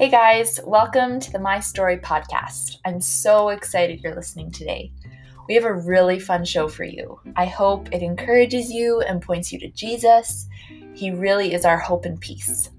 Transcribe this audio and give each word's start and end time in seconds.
Hey 0.00 0.08
guys, 0.08 0.58
welcome 0.64 1.20
to 1.20 1.30
the 1.30 1.38
My 1.38 1.60
Story 1.60 1.98
podcast. 1.98 2.78
I'm 2.86 3.02
so 3.02 3.50
excited 3.50 4.00
you're 4.00 4.14
listening 4.14 4.50
today. 4.50 4.94
We 5.46 5.52
have 5.52 5.66
a 5.66 5.74
really 5.74 6.18
fun 6.18 6.46
show 6.46 6.68
for 6.68 6.84
you. 6.84 7.20
I 7.36 7.44
hope 7.44 7.92
it 7.92 8.02
encourages 8.02 8.70
you 8.70 9.02
and 9.02 9.20
points 9.20 9.52
you 9.52 9.58
to 9.58 9.68
Jesus. 9.68 10.48
He 10.94 11.10
really 11.10 11.52
is 11.52 11.66
our 11.66 11.76
hope 11.76 12.06
and 12.06 12.18
peace. 12.18 12.70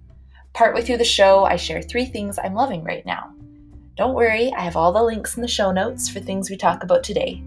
Partway 0.53 0.81
through 0.81 0.97
the 0.97 1.03
show, 1.03 1.43
I 1.43 1.57
share 1.57 1.83
three 1.83 2.05
things 2.05 2.39
I'm 2.39 2.55
loving 2.55 2.83
right 2.83 3.05
now. 3.05 3.31
Don't 3.97 4.15
worry, 4.15 4.51
I 4.57 4.61
have 4.61 4.75
all 4.75 4.91
the 4.91 5.03
links 5.03 5.35
in 5.35 5.43
the 5.43 5.47
show 5.47 5.71
notes 5.71 6.09
for 6.09 6.19
things 6.21 6.49
we 6.49 6.57
talk 6.57 6.81
about 6.81 7.03
today. 7.03 7.43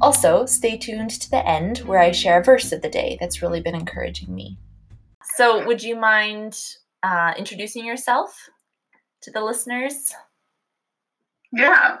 Also, 0.00 0.46
stay 0.46 0.76
tuned 0.76 1.10
to 1.10 1.30
the 1.30 1.48
end 1.48 1.78
where 1.86 2.00
I 2.00 2.10
share 2.10 2.40
a 2.40 2.44
verse 2.44 2.72
of 2.72 2.82
the 2.82 2.90
day 2.90 3.18
that's 3.20 3.40
really 3.40 3.60
been 3.60 3.76
encouraging 3.76 4.34
me. 4.34 4.58
So, 5.36 5.64
would 5.64 5.80
you 5.80 5.94
mind 5.94 6.58
uh, 7.04 7.34
introducing 7.38 7.86
yourself 7.86 8.48
to 9.22 9.30
the 9.30 9.42
listeners? 9.42 10.12
Yeah. 11.52 11.98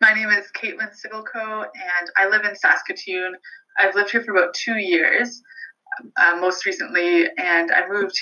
My 0.00 0.12
name 0.12 0.30
is 0.30 0.46
Caitlin 0.56 0.90
Sigelko, 0.90 1.64
and 1.64 2.10
I 2.16 2.28
live 2.28 2.44
in 2.44 2.56
Saskatoon. 2.56 3.34
I've 3.78 3.94
lived 3.94 4.10
here 4.10 4.22
for 4.22 4.32
about 4.32 4.54
two 4.54 4.76
years, 4.76 5.42
uh, 6.18 6.36
most 6.40 6.66
recently, 6.66 7.26
and 7.38 7.70
I 7.70 7.88
moved 7.88 8.18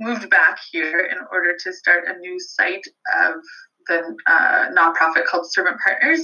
moved 0.00 0.30
back 0.30 0.58
here 0.70 1.08
in 1.10 1.18
order 1.32 1.56
to 1.58 1.72
start 1.72 2.04
a 2.06 2.16
new 2.18 2.38
site 2.38 2.86
of 3.20 3.34
the 3.88 4.16
uh, 4.26 4.68
nonprofit 4.70 5.24
called 5.24 5.50
Servant 5.50 5.76
Partners. 5.84 6.20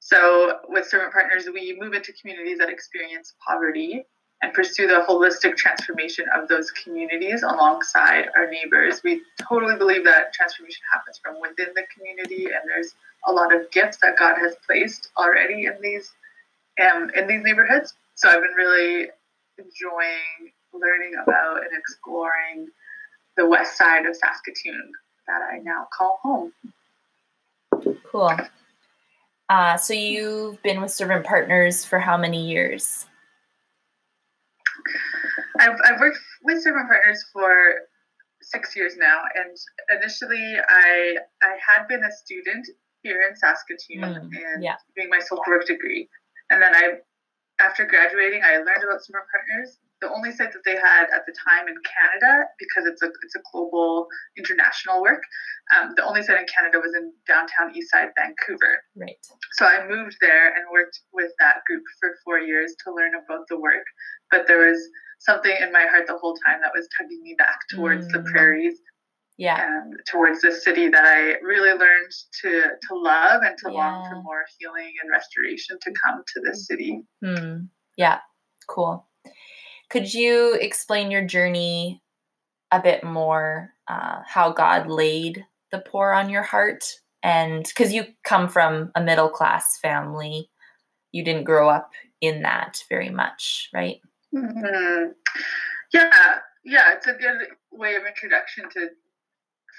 So, 0.00 0.58
with 0.68 0.86
Servant 0.86 1.12
Partners, 1.12 1.48
we 1.52 1.76
move 1.80 1.94
into 1.94 2.12
communities 2.20 2.58
that 2.58 2.68
experience 2.68 3.34
poverty 3.46 4.04
and 4.46 4.54
pursue 4.54 4.86
the 4.86 5.04
holistic 5.08 5.56
transformation 5.56 6.24
of 6.32 6.46
those 6.46 6.70
communities 6.70 7.42
alongside 7.42 8.26
our 8.36 8.48
neighbors. 8.48 9.02
We 9.02 9.22
totally 9.42 9.76
believe 9.76 10.04
that 10.04 10.32
transformation 10.32 10.82
happens 10.92 11.18
from 11.18 11.40
within 11.40 11.74
the 11.74 11.82
community, 11.92 12.44
and 12.44 12.62
there's 12.64 12.94
a 13.26 13.32
lot 13.32 13.52
of 13.52 13.68
gifts 13.72 13.96
that 14.02 14.16
God 14.16 14.36
has 14.38 14.54
placed 14.64 15.10
already 15.18 15.66
in 15.66 15.74
these 15.82 16.12
um, 16.80 17.10
in 17.16 17.26
these 17.26 17.42
neighborhoods. 17.42 17.94
So 18.14 18.28
I've 18.28 18.40
been 18.40 18.52
really 18.52 19.08
enjoying 19.58 20.52
learning 20.72 21.14
about 21.20 21.58
and 21.58 21.76
exploring 21.76 22.68
the 23.36 23.48
west 23.48 23.76
side 23.76 24.06
of 24.06 24.14
Saskatoon 24.14 24.92
that 25.26 25.40
I 25.52 25.58
now 25.58 25.88
call 25.96 26.20
home. 26.22 26.52
Cool. 28.04 28.36
Uh, 29.48 29.76
so 29.76 29.92
you've 29.92 30.62
been 30.62 30.80
with 30.80 30.92
Servant 30.92 31.24
Partners 31.26 31.84
for 31.84 31.98
how 31.98 32.16
many 32.16 32.46
years? 32.46 33.06
I've, 35.58 35.78
I've 35.84 36.00
worked 36.00 36.18
with 36.42 36.62
Servant 36.62 36.88
Partners 36.88 37.24
for 37.32 37.50
six 38.42 38.76
years 38.76 38.96
now, 38.96 39.22
and 39.34 39.56
initially 40.00 40.56
I 40.68 41.16
I 41.42 41.56
had 41.66 41.88
been 41.88 42.04
a 42.04 42.12
student 42.12 42.66
here 43.02 43.26
in 43.28 43.36
Saskatoon 43.36 44.02
mm, 44.02 44.16
and 44.16 44.62
yeah. 44.62 44.76
doing 44.96 45.08
my 45.08 45.20
social 45.20 45.42
work 45.48 45.66
degree, 45.66 46.08
and 46.50 46.62
then 46.62 46.74
I 46.74 46.98
after 47.60 47.86
graduating 47.86 48.42
I 48.44 48.58
learned 48.58 48.84
about 48.84 49.04
Servant 49.04 49.26
Partners. 49.30 49.78
The 50.06 50.14
only 50.14 50.30
site 50.30 50.52
that 50.52 50.62
they 50.64 50.76
had 50.76 51.10
at 51.10 51.26
the 51.26 51.34
time 51.34 51.66
in 51.66 51.74
Canada, 51.82 52.46
because 52.58 52.86
it's 52.86 53.02
a 53.02 53.10
it's 53.24 53.34
a 53.34 53.42
global 53.50 54.06
international 54.38 55.02
work, 55.02 55.22
um, 55.74 55.94
the 55.96 56.04
only 56.04 56.22
site 56.22 56.38
in 56.38 56.46
Canada 56.46 56.78
was 56.78 56.94
in 56.94 57.12
downtown 57.26 57.74
Eastside, 57.74 58.14
Vancouver. 58.14 58.82
Right. 58.94 59.18
So 59.58 59.66
I 59.66 59.86
moved 59.86 60.16
there 60.20 60.54
and 60.54 60.64
worked 60.70 61.00
with 61.12 61.32
that 61.40 61.66
group 61.66 61.82
for 61.98 62.14
four 62.24 62.38
years 62.38 62.74
to 62.84 62.94
learn 62.94 63.12
about 63.14 63.48
the 63.48 63.58
work. 63.58 63.84
But 64.30 64.46
there 64.46 64.66
was 64.66 64.78
something 65.18 65.56
in 65.60 65.72
my 65.72 65.86
heart 65.90 66.06
the 66.06 66.18
whole 66.18 66.36
time 66.46 66.60
that 66.62 66.72
was 66.74 66.86
tugging 66.96 67.22
me 67.22 67.34
back 67.36 67.58
towards 67.70 68.06
mm. 68.06 68.12
the 68.12 68.30
prairies 68.30 68.78
yeah 69.38 69.66
and 69.66 69.94
towards 70.06 70.40
the 70.40 70.52
city 70.52 70.88
that 70.88 71.04
i 71.04 71.36
really 71.44 71.70
learned 71.70 72.12
to 72.40 72.62
to 72.88 72.94
love 72.94 73.42
and 73.42 73.56
to 73.58 73.70
yeah. 73.70 73.76
long 73.76 74.08
for 74.08 74.22
more 74.22 74.44
healing 74.58 74.92
and 75.02 75.10
restoration 75.10 75.76
to 75.82 75.92
come 76.04 76.22
to 76.26 76.40
this 76.44 76.66
city 76.66 77.02
mm. 77.22 77.68
yeah 77.96 78.18
cool 78.66 79.06
could 79.90 80.12
you 80.12 80.54
explain 80.60 81.10
your 81.10 81.24
journey 81.24 82.02
a 82.72 82.80
bit 82.80 83.04
more 83.04 83.70
uh, 83.88 84.20
how 84.26 84.52
god 84.52 84.88
laid 84.88 85.44
the 85.72 85.78
poor 85.78 86.12
on 86.12 86.30
your 86.30 86.42
heart 86.42 86.84
and 87.22 87.64
because 87.66 87.92
you 87.92 88.04
come 88.24 88.48
from 88.48 88.90
a 88.94 89.02
middle 89.02 89.28
class 89.28 89.78
family 89.78 90.48
you 91.12 91.24
didn't 91.24 91.44
grow 91.44 91.68
up 91.68 91.90
in 92.20 92.42
that 92.42 92.82
very 92.88 93.10
much 93.10 93.68
right 93.72 94.00
Mm-hmm. 94.34 95.12
Yeah, 95.92 96.38
yeah, 96.64 96.94
it's 96.94 97.06
a 97.06 97.12
good 97.12 97.48
way 97.72 97.94
of 97.94 98.04
introduction 98.06 98.68
to 98.70 98.88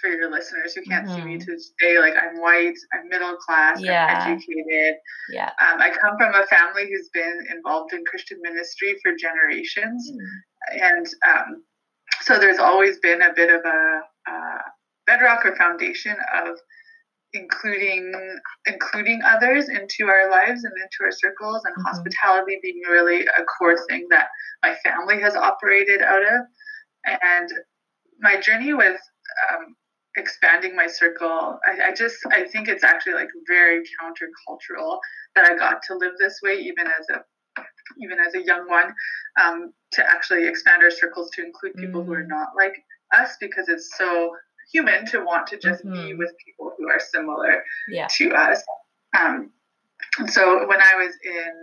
for 0.01 0.09
your 0.09 0.31
listeners 0.31 0.73
who 0.73 0.81
can't 0.83 1.07
mm-hmm. 1.07 1.15
see 1.15 1.25
me 1.25 1.37
mm-hmm. 1.37 1.51
to 1.51 1.59
say 1.79 1.99
like 1.99 2.13
I'm 2.15 2.41
white, 2.41 2.75
I'm 2.93 3.07
middle 3.09 3.35
class, 3.37 3.81
yeah. 3.81 4.23
I'm 4.25 4.33
educated. 4.33 4.95
Yeah. 5.31 5.51
Um, 5.61 5.79
I 5.81 5.89
come 5.89 6.17
from 6.17 6.33
a 6.35 6.45
family 6.47 6.87
who's 6.89 7.09
been 7.13 7.39
involved 7.55 7.93
in 7.93 8.03
Christian 8.05 8.39
ministry 8.41 8.95
for 9.03 9.13
generations, 9.15 10.11
mm-hmm. 10.11 10.83
and 10.83 11.07
um, 11.27 11.63
so 12.21 12.39
there's 12.39 12.59
always 12.59 12.99
been 12.99 13.21
a 13.21 13.33
bit 13.33 13.49
of 13.49 13.61
a, 13.65 14.01
a 14.27 14.59
bedrock 15.05 15.45
or 15.45 15.55
foundation 15.55 16.15
of 16.43 16.57
including 17.33 18.13
including 18.67 19.21
others 19.25 19.67
into 19.69 20.09
our 20.09 20.31
lives 20.31 20.63
and 20.63 20.73
into 20.75 21.03
our 21.03 21.11
circles 21.11 21.61
and 21.65 21.73
mm-hmm. 21.73 21.87
hospitality 21.87 22.57
being 22.61 22.81
really 22.89 23.21
a 23.21 23.43
core 23.43 23.77
thing 23.89 24.07
that 24.09 24.27
my 24.63 24.75
family 24.83 25.21
has 25.21 25.35
operated 25.35 26.01
out 26.01 26.23
of 26.23 26.41
and 27.05 27.49
my 28.19 28.39
journey 28.39 28.73
with 28.73 28.99
um, 29.51 29.75
expanding 30.17 30.75
my 30.75 30.88
circle 30.88 31.59
I, 31.66 31.89
I, 31.89 31.94
just 31.94 32.17
i 32.31 32.44
think 32.44 32.67
it's 32.67 32.83
actually 32.83 33.13
like 33.13 33.29
very 33.47 33.83
countercultural 34.01 35.00
that 35.35 35.45
i 35.45 35.55
got 35.55 35.81
to 35.83 35.95
live 35.95 36.13
this 36.19 36.39
way 36.44 36.55
even 36.55 36.88
as 36.88 37.05
a 37.13 37.22
even 38.00 38.19
as 38.19 38.35
a 38.35 38.44
young 38.44 38.67
one 38.69 38.94
um, 39.41 39.73
to 39.94 40.07
actually 40.09 40.47
expand 40.47 40.83
our 40.83 40.91
circles 40.91 41.29
to 41.35 41.44
include 41.44 41.73
people 41.75 42.01
mm-hmm. 42.01 42.09
who 42.11 42.17
are 42.17 42.23
mm. 42.23 42.29
not 42.29 42.50
like 42.56 42.75
us 43.13 43.38
because 43.39 43.69
it's 43.69 43.89
so 43.97 44.31
human 44.72 45.06
to 45.07 45.19
want 45.19 45.47
to 45.47 45.57
just 45.57 45.85
mm-hmm. 45.85 46.07
be 46.07 46.13
with 46.13 46.31
people 46.45 46.73
who 46.77 46.88
are 46.89 47.00
similar 47.00 47.63
yeah. 47.89 48.07
to 48.17 48.31
us. 48.31 48.61
Um, 49.17 49.51
so 50.27 50.67
when 50.67 50.81
I 50.81 50.95
was 50.95 51.13
in 51.23 51.53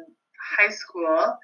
high 0.58 0.70
school, 0.70 1.36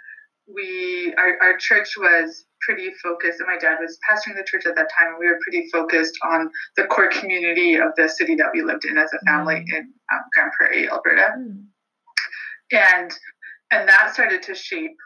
we 0.55 1.15
our, 1.19 1.37
our 1.43 1.57
church 1.59 1.95
was 1.99 2.45
pretty 2.61 2.91
focused, 3.03 3.41
and 3.41 3.49
my 3.49 3.59
dad 3.59 3.79
was 3.81 3.99
pastoring 4.09 4.37
the 4.37 4.45
church 4.45 4.67
at 4.67 4.77
that 4.77 4.89
time. 4.99 5.09
And 5.09 5.19
we 5.19 5.27
were 5.27 5.39
pretty 5.43 5.69
focused 5.71 6.19
on 6.25 6.51
the 6.77 6.85
core 6.85 7.09
community 7.09 7.77
of 7.77 7.93
the 7.97 8.09
city 8.09 8.35
that 8.37 8.49
we 8.53 8.63
lived 8.63 8.85
in 8.85 8.99
as 8.99 9.11
a 9.13 9.25
family 9.27 9.57
mm. 9.57 9.79
in 9.79 9.93
um, 10.13 10.21
Grande 10.35 10.53
Prairie, 10.57 10.91
Alberta, 10.91 11.35
mm. 11.39 11.65
and 12.73 13.11
and 13.71 13.89
that 13.89 14.13
started 14.13 14.43
to 14.45 14.55
shape 14.55 14.97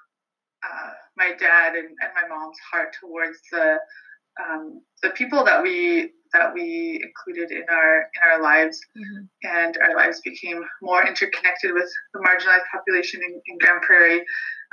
uh, 0.64 0.90
my 1.16 1.32
dad 1.38 1.74
and, 1.74 1.88
and 1.88 2.10
my 2.14 2.26
mom's 2.28 2.58
heart 2.70 2.96
towards 3.00 3.38
the 3.52 3.78
um, 4.42 4.80
the 5.02 5.10
people 5.10 5.44
that 5.44 5.62
we 5.62 6.12
that 6.34 6.52
we 6.52 7.00
included 7.02 7.50
in 7.50 7.64
our 7.70 7.98
in 8.00 8.20
our 8.30 8.42
lives, 8.42 8.78
mm-hmm. 8.96 9.24
and 9.44 9.78
our 9.78 9.96
lives 9.96 10.20
became 10.20 10.62
more 10.82 11.06
interconnected 11.06 11.72
with 11.72 11.90
the 12.12 12.20
marginalized 12.20 12.68
population 12.70 13.20
in, 13.26 13.40
in 13.46 13.58
Grande 13.58 13.82
Prairie, 13.82 14.24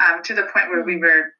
um, 0.03 0.21
to 0.23 0.33
the 0.33 0.43
point 0.53 0.67
where 0.69 0.79
mm-hmm. 0.79 0.87
we 0.87 0.97
were 0.97 1.31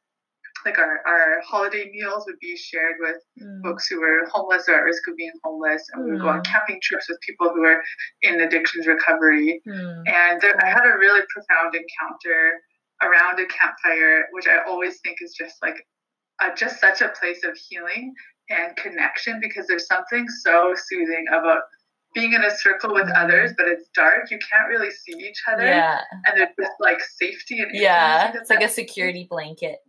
like 0.66 0.78
our, 0.78 1.00
our 1.08 1.42
holiday 1.44 1.90
meals 1.92 2.24
would 2.28 2.40
be 2.40 2.56
shared 2.56 2.96
with 3.00 3.18
mm. 3.42 3.62
folks 3.64 3.88
who 3.88 4.00
were 4.00 4.28
homeless 4.32 4.68
or 4.70 4.76
at 4.76 4.84
risk 4.84 5.02
of 5.08 5.16
being 5.16 5.32
homeless 5.44 5.84
and 5.94 6.04
mm. 6.04 6.06
we 6.06 6.12
would 6.12 6.22
go 6.22 6.28
on 6.30 6.40
mm. 6.40 6.46
camping 6.46 6.80
trips 6.82 7.08
with 7.10 7.20
people 7.22 7.50
who 7.54 7.62
were 7.62 7.82
in 8.22 8.42
addictions 8.42 8.88
recovery 8.88 9.62
mm. 9.68 10.04
and 10.08 10.42
there, 10.42 10.56
i 10.64 10.70
had 10.70 10.86
a 10.86 10.98
really 10.98 11.22
profound 11.30 11.74
encounter 11.74 12.62
around 13.04 13.40
a 13.40 13.46
campfire 13.48 14.26
which 14.32 14.48
i 14.48 14.58
always 14.68 15.00
think 15.02 15.18
is 15.22 15.34
just 15.38 15.56
like 15.62 15.84
a, 16.42 16.54
just 16.56 16.80
such 16.80 17.02
a 17.02 17.10
place 17.20 17.44
of 17.44 17.58
healing 17.70 18.14
and 18.52 18.76
connection 18.76 19.40
because 19.42 19.66
there's 19.68 19.88
something 19.88 20.28
so 20.44 20.74
soothing 20.76 21.26
about 21.30 21.62
being 22.14 22.34
in 22.34 22.44
a 22.44 22.52
circle 22.52 22.94
with 22.94 23.10
others, 23.16 23.54
but 23.58 23.68
it's 23.68 23.90
dark. 23.96 24.30
You 24.32 24.40
can't 24.40 24.70
really 24.70 24.92
see 24.92 25.14
each 25.18 25.42
other. 25.52 25.66
Yeah. 25.66 26.02
And 26.28 26.38
there's 26.38 26.50
this 26.58 26.70
like 26.80 27.00
safety 27.02 27.60
and 27.62 27.72
yeah, 27.74 28.34
it's 28.36 28.50
like 28.50 28.64
a 28.64 28.70
security 28.70 29.28
blanket. 29.30 29.80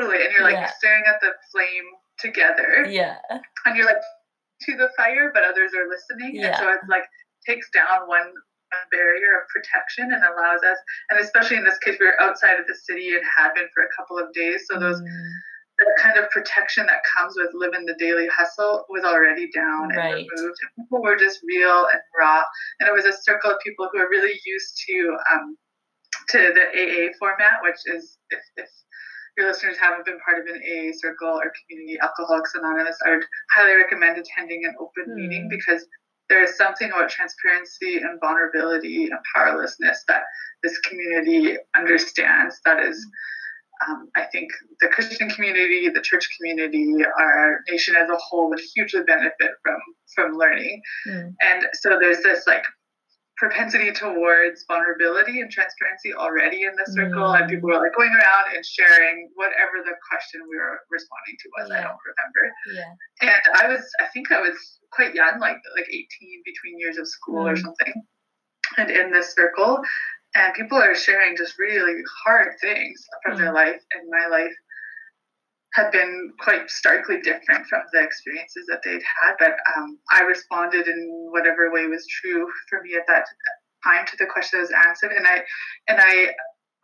Totally, 0.00 0.24
and 0.24 0.32
you're 0.32 0.42
like 0.42 0.54
yeah. 0.54 0.70
staring 0.78 1.04
at 1.08 1.20
the 1.20 1.32
flame 1.52 1.84
together. 2.18 2.86
Yeah. 2.88 3.16
And 3.64 3.76
you're 3.76 3.86
like 3.86 4.02
to 4.62 4.76
the 4.76 4.88
fire, 4.96 5.30
but 5.32 5.44
others 5.44 5.72
are 5.74 5.88
listening. 5.88 6.34
Yeah. 6.34 6.48
And 6.48 6.56
so 6.56 6.72
it's 6.72 6.88
like 6.88 7.04
takes 7.46 7.68
down 7.70 8.06
one 8.06 8.32
barrier 8.92 9.40
of 9.40 9.48
protection 9.48 10.12
and 10.12 10.22
allows 10.22 10.60
us, 10.62 10.76
and 11.10 11.20
especially 11.20 11.56
in 11.56 11.64
this 11.64 11.78
case, 11.78 11.96
we 11.98 12.06
were 12.06 12.20
outside 12.20 12.60
of 12.60 12.66
the 12.66 12.74
city 12.74 13.14
and 13.14 13.22
had 13.24 13.54
been 13.54 13.68
for 13.72 13.82
a 13.84 13.88
couple 13.96 14.18
of 14.18 14.32
days. 14.34 14.66
So 14.70 14.78
those 14.78 15.00
mm 15.00 15.06
the 15.78 16.02
kind 16.02 16.18
of 16.18 16.28
protection 16.30 16.86
that 16.86 17.02
comes 17.16 17.34
with 17.36 17.50
living 17.54 17.86
the 17.86 17.94
daily 17.98 18.26
hustle 18.28 18.84
was 18.88 19.04
already 19.04 19.48
down 19.54 19.90
and 19.90 19.96
right. 19.96 20.26
removed. 20.26 20.58
And 20.62 20.84
people 20.84 21.02
were 21.02 21.16
just 21.16 21.40
real 21.46 21.86
and 21.92 22.02
raw. 22.18 22.42
And 22.80 22.88
it 22.88 22.92
was 22.92 23.04
a 23.04 23.16
circle 23.22 23.50
of 23.50 23.58
people 23.64 23.88
who 23.92 23.98
are 24.00 24.08
really 24.08 24.38
used 24.44 24.82
to 24.88 25.16
um, 25.32 25.56
to 26.30 26.52
the 26.52 26.66
AA 26.74 27.12
format, 27.18 27.62
which 27.62 27.78
is 27.86 28.18
if, 28.30 28.40
if 28.56 28.68
your 29.36 29.46
listeners 29.46 29.76
haven't 29.78 30.04
been 30.04 30.18
part 30.18 30.40
of 30.40 30.46
an 30.52 30.60
AA 30.60 30.90
circle 30.98 31.28
or 31.28 31.52
community 31.62 31.98
Alcoholics 32.00 32.54
Anonymous, 32.54 32.98
I 33.06 33.10
would 33.10 33.24
highly 33.54 33.76
recommend 33.76 34.18
attending 34.18 34.64
an 34.64 34.74
open 34.80 35.12
mm. 35.12 35.14
meeting 35.14 35.48
because 35.48 35.86
there 36.28 36.42
is 36.42 36.56
something 36.56 36.90
about 36.90 37.08
transparency 37.08 37.98
and 37.98 38.20
vulnerability 38.20 39.04
and 39.06 39.18
powerlessness 39.34 40.04
that 40.08 40.24
this 40.62 40.76
community 40.80 41.56
understands 41.76 42.60
that 42.64 42.82
is 42.82 43.06
um, 43.86 44.08
I 44.16 44.24
think 44.32 44.50
the 44.80 44.88
Christian 44.88 45.28
community, 45.30 45.88
the 45.88 46.00
church 46.02 46.28
community, 46.36 46.96
our 47.18 47.60
nation 47.70 47.94
as 47.96 48.08
a 48.08 48.16
whole 48.16 48.48
would 48.50 48.60
hugely 48.74 49.02
benefit 49.06 49.52
from 49.62 49.78
from 50.14 50.36
learning. 50.36 50.80
Mm. 51.06 51.34
And 51.40 51.66
so 51.74 51.98
there's 52.00 52.22
this 52.22 52.46
like 52.46 52.64
propensity 53.36 53.92
towards 53.92 54.64
vulnerability 54.66 55.40
and 55.40 55.50
transparency 55.50 56.12
already 56.12 56.62
in 56.62 56.72
the 56.74 56.90
circle, 56.90 57.22
mm. 57.22 57.40
and 57.40 57.48
people 57.48 57.68
were 57.68 57.78
like 57.78 57.94
going 57.96 58.10
around 58.10 58.54
and 58.54 58.64
sharing 58.66 59.30
whatever 59.34 59.78
the 59.84 59.94
question 60.10 60.40
we 60.50 60.56
were 60.56 60.80
responding 60.90 61.36
to 61.38 61.48
was. 61.58 61.70
Yeah. 61.70 61.78
I 61.78 61.82
don't 61.86 62.02
remember. 62.02 62.42
Yeah. 62.74 63.30
And 63.30 63.42
I 63.54 63.68
was, 63.68 63.84
I 64.00 64.06
think 64.12 64.32
I 64.32 64.40
was 64.40 64.58
quite 64.90 65.14
young, 65.14 65.38
like 65.38 65.58
like 65.76 65.86
18, 65.88 66.06
between 66.44 66.78
years 66.78 66.98
of 66.98 67.06
school 67.06 67.44
mm. 67.44 67.52
or 67.52 67.56
something. 67.56 67.94
And 68.76 68.90
in 68.90 69.12
this 69.12 69.34
circle, 69.34 69.80
and 70.34 70.54
people 70.54 70.78
are 70.78 70.94
sharing 70.94 71.36
just 71.36 71.58
really 71.58 72.00
hard 72.24 72.48
things 72.60 73.04
from 73.22 73.34
mm. 73.34 73.38
their 73.38 73.52
life 73.52 73.80
and 73.92 74.08
my 74.10 74.26
life 74.28 74.52
had 75.74 75.90
been 75.92 76.32
quite 76.40 76.68
starkly 76.70 77.20
different 77.20 77.66
from 77.66 77.82
the 77.92 78.02
experiences 78.02 78.64
that 78.68 78.80
they'd 78.84 79.02
had 79.22 79.34
but 79.38 79.52
um, 79.76 79.98
i 80.10 80.22
responded 80.22 80.86
in 80.86 81.28
whatever 81.30 81.72
way 81.72 81.86
was 81.86 82.06
true 82.06 82.46
for 82.68 82.82
me 82.82 82.94
at 82.94 83.06
that 83.06 83.24
time 83.84 84.04
to 84.06 84.16
the 84.18 84.26
question 84.26 84.58
that 84.58 84.62
was 84.62 84.86
answered 84.86 85.12
and 85.12 85.26
i 85.26 85.42
and 85.88 85.98
i 86.00 86.28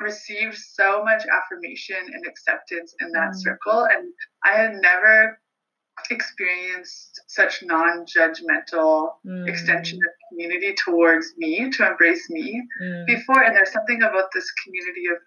received 0.01 0.57
so 0.57 1.05
much 1.05 1.23
affirmation 1.33 1.97
and 1.97 2.27
acceptance 2.27 2.95
in 3.01 3.11
that 3.13 3.31
mm. 3.31 3.37
circle 3.37 3.87
and 3.91 4.13
i 4.45 4.53
had 4.53 4.75
never 4.75 5.39
experienced 6.11 7.21
such 7.29 7.63
non-judgmental 7.63 9.11
mm. 9.27 9.49
extension 9.49 9.99
of 9.99 10.13
community 10.29 10.75
towards 10.85 11.33
me 11.37 11.71
to 11.71 11.87
embrace 11.87 12.29
me 12.31 12.63
mm. 12.83 13.07
before 13.07 13.43
and 13.43 13.55
there's 13.55 13.73
something 13.73 14.03
about 14.03 14.29
this 14.35 14.47
community 14.65 15.07
of 15.07 15.19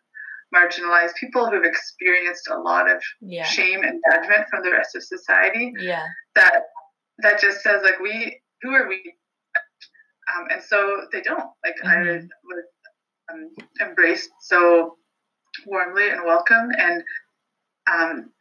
marginalized 0.53 1.15
people 1.15 1.49
who've 1.49 1.63
experienced 1.63 2.47
a 2.49 2.59
lot 2.59 2.89
of 2.89 3.01
yeah. 3.21 3.43
shame 3.43 3.83
and 3.83 4.01
judgment 4.11 4.45
from 4.49 4.61
the 4.63 4.71
rest 4.71 4.95
of 4.95 5.03
society 5.03 5.73
yeah 5.79 6.05
that 6.35 6.63
that 7.19 7.39
just 7.39 7.61
says 7.61 7.81
like 7.83 7.99
we 7.99 8.39
who 8.61 8.71
are 8.71 8.87
we 8.87 9.13
um, 10.35 10.47
and 10.51 10.61
so 10.61 11.01
they 11.11 11.21
don't 11.21 11.49
like 11.65 11.75
mm-hmm. 11.83 11.87
i 11.87 12.11
was 12.11 12.23
um, 13.31 13.49
embraced 13.81 14.29
so 14.41 14.97
warmly 15.65 16.09
and 16.09 16.23
welcome 16.23 16.69
and 16.77 17.03
um, 17.91 18.31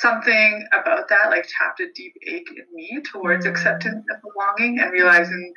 something 0.00 0.66
about 0.72 1.08
that 1.08 1.30
like 1.30 1.46
tapped 1.58 1.80
a 1.80 1.86
deep 1.94 2.14
ache 2.26 2.48
in 2.50 2.64
me 2.74 3.00
towards 3.12 3.46
mm. 3.46 3.50
acceptance 3.50 4.04
and 4.08 4.22
belonging 4.22 4.80
and 4.80 4.92
realizing 4.92 5.52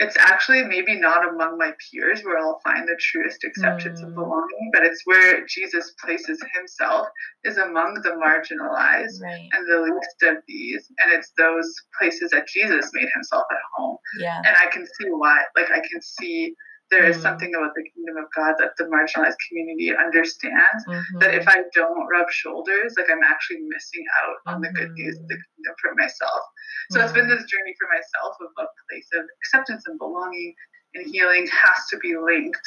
it's 0.00 0.16
actually 0.18 0.64
maybe 0.64 0.98
not 0.98 1.26
among 1.28 1.56
my 1.56 1.72
peers 1.78 2.22
where 2.24 2.38
I'll 2.38 2.60
find 2.64 2.86
the 2.88 2.98
truest 2.98 3.44
acceptance 3.44 4.00
mm. 4.00 4.08
of 4.08 4.14
belonging, 4.14 4.70
but 4.72 4.82
it's 4.82 5.00
where 5.04 5.46
Jesus 5.46 5.94
places 6.04 6.42
himself 6.54 7.06
is 7.44 7.58
among 7.58 8.00
the 8.02 8.10
marginalized 8.10 9.22
right. 9.22 9.48
and 9.52 9.66
the 9.70 9.82
least 9.82 10.36
of 10.36 10.42
these. 10.48 10.90
And 10.98 11.12
it's 11.12 11.30
those 11.38 11.72
places 12.00 12.30
that 12.32 12.48
Jesus 12.48 12.90
made 12.92 13.08
himself 13.14 13.44
at 13.50 13.58
home. 13.76 13.96
Yeah. 14.18 14.38
And 14.38 14.56
I 14.56 14.66
can 14.66 14.84
see 14.84 15.08
why. 15.10 15.44
Like 15.56 15.70
I 15.70 15.80
can 15.80 16.02
see 16.02 16.54
there 16.94 17.10
is 17.10 17.18
mm. 17.18 17.22
something 17.22 17.50
about 17.50 17.74
the 17.74 17.82
kingdom 17.82 18.22
of 18.22 18.30
God 18.30 18.54
that 18.62 18.78
the 18.78 18.86
marginalized 18.86 19.34
community 19.50 19.90
understands. 19.90 20.80
Mm-hmm. 20.86 21.18
That 21.18 21.34
if 21.34 21.48
I 21.48 21.66
don't 21.74 22.06
rub 22.06 22.30
shoulders, 22.30 22.94
like 22.96 23.10
I'm 23.10 23.26
actually 23.26 23.66
missing 23.66 24.06
out 24.22 24.36
on 24.46 24.62
mm-hmm. 24.62 24.62
the 24.62 24.78
good 24.78 24.92
news 24.94 25.18
of 25.18 25.26
the 25.26 25.34
mm-hmm. 25.34 25.50
kingdom 25.58 25.74
for 25.82 25.90
myself. 25.98 26.42
So 26.90 26.98
mm-hmm. 26.98 27.04
it's 27.04 27.12
been 27.12 27.26
mm. 27.26 27.34
this 27.34 27.50
journey 27.50 27.74
for 27.74 27.90
myself 27.90 28.38
of 28.38 28.50
a 28.62 28.66
place 28.86 29.10
of 29.18 29.26
acceptance 29.42 29.82
and 29.90 29.98
belonging 29.98 30.54
and 30.94 31.10
healing 31.10 31.50
has 31.50 31.78
to 31.90 31.98
be 31.98 32.14
linked 32.14 32.66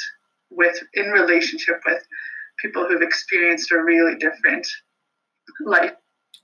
with 0.50 0.76
in 0.92 1.08
relationship 1.08 1.80
with 1.86 2.04
people 2.60 2.86
who've 2.86 3.02
experienced 3.02 3.72
a 3.72 3.80
really 3.80 4.16
different 4.16 4.66
life 5.64 5.96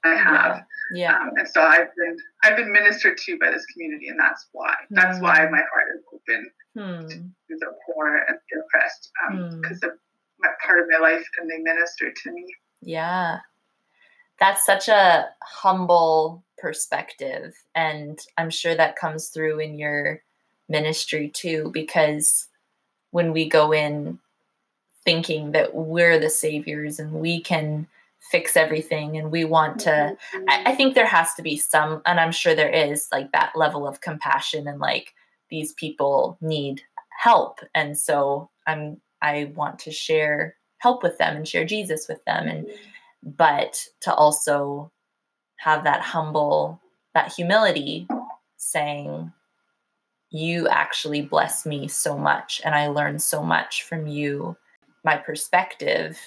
I 0.05 0.15
have. 0.15 0.65
Yeah. 0.93 1.11
yeah. 1.11 1.17
Um, 1.17 1.31
and 1.37 1.49
so 1.49 1.63
I've 1.63 1.89
been 1.97 2.17
I've 2.45 2.57
been 2.57 2.73
ministered 2.73 3.17
to 3.19 3.39
by 3.39 3.51
this 3.51 3.65
community, 3.67 4.09
and 4.09 4.21
that's 4.21 4.47
why. 4.53 4.75
That's 4.91 5.21
why 5.21 5.49
my 5.51 5.63
heart 5.73 5.89
open 6.29 6.51
hmm. 6.75 7.07
to 7.09 7.57
the 7.59 7.73
poor 7.87 8.17
and 8.17 8.39
the 8.51 8.61
oppressed 8.61 9.11
because 9.61 9.83
um, 9.83 9.91
hmm. 9.91 9.91
of 9.91 9.99
part 10.67 10.81
of 10.81 10.87
my 10.91 10.99
life, 10.99 11.27
and 11.41 11.51
they 11.51 11.59
minister 11.59 12.13
to 12.13 12.33
me. 12.33 12.45
Yeah, 12.83 13.41
that's 14.39 14.67
such 14.67 14.89
a 14.89 15.29
humble 15.43 16.45
perspective, 16.59 17.55
and 17.75 18.19
I'm 18.37 18.51
sure 18.51 18.75
that 18.75 18.97
comes 18.97 19.29
through 19.29 19.61
in 19.61 19.79
your 19.79 20.23
ministry 20.69 21.29
too, 21.29 21.71
because 21.73 22.49
when 23.11 23.33
we 23.33 23.49
go 23.49 23.73
in 23.73 24.19
thinking 25.05 25.53
that 25.53 25.75
we're 25.75 26.19
the 26.19 26.31
saviors 26.31 26.99
and 26.99 27.13
we 27.13 27.41
can 27.41 27.87
fix 28.31 28.57
everything 28.57 29.17
and 29.19 29.31
we 29.31 29.45
want 29.45 29.79
to 29.79 29.91
mm-hmm. 29.91 30.45
I, 30.49 30.73
I, 30.73 30.75
think 30.75 30.95
there 30.95 31.07
has 31.07 31.35
to 31.35 31.43
be 31.43 31.59
some 31.59 32.01
and 32.07 32.19
i'm 32.19 32.33
sure 32.33 32.55
there 32.55 32.71
is 32.71 33.07
like 33.13 33.31
that 33.33 33.53
level 33.55 33.87
of 33.87 34.01
compassion 34.01 34.67
and 34.67 34.81
like 34.81 35.15
these 35.55 35.73
people 35.75 36.37
need 36.41 36.83
help 37.17 37.61
and 37.77 37.97
so 37.97 38.51
i'm 38.67 39.01
i 39.23 39.53
want 39.55 39.79
to 39.79 39.93
share 39.93 40.57
help 40.79 41.01
with 41.05 41.17
them 41.19 41.37
and 41.37 41.47
share 41.47 41.65
jesus 41.65 42.09
with 42.09 42.23
them 42.25 42.49
and 42.49 42.67
but 43.23 43.81
to 44.01 44.13
also 44.13 44.91
have 45.57 45.85
that 45.85 46.01
humble 46.01 46.81
that 47.15 47.33
humility 47.33 48.09
saying 48.57 49.33
you 50.31 50.67
actually 50.67 51.23
bless 51.23 51.65
me 51.65 51.87
so 51.87 52.19
much 52.19 52.61
and 52.65 52.75
i 52.75 52.89
learn 52.89 53.17
so 53.17 53.41
much 53.41 53.85
from 53.85 54.09
you 54.09 54.57
my 55.05 55.17
perspective 55.17 56.19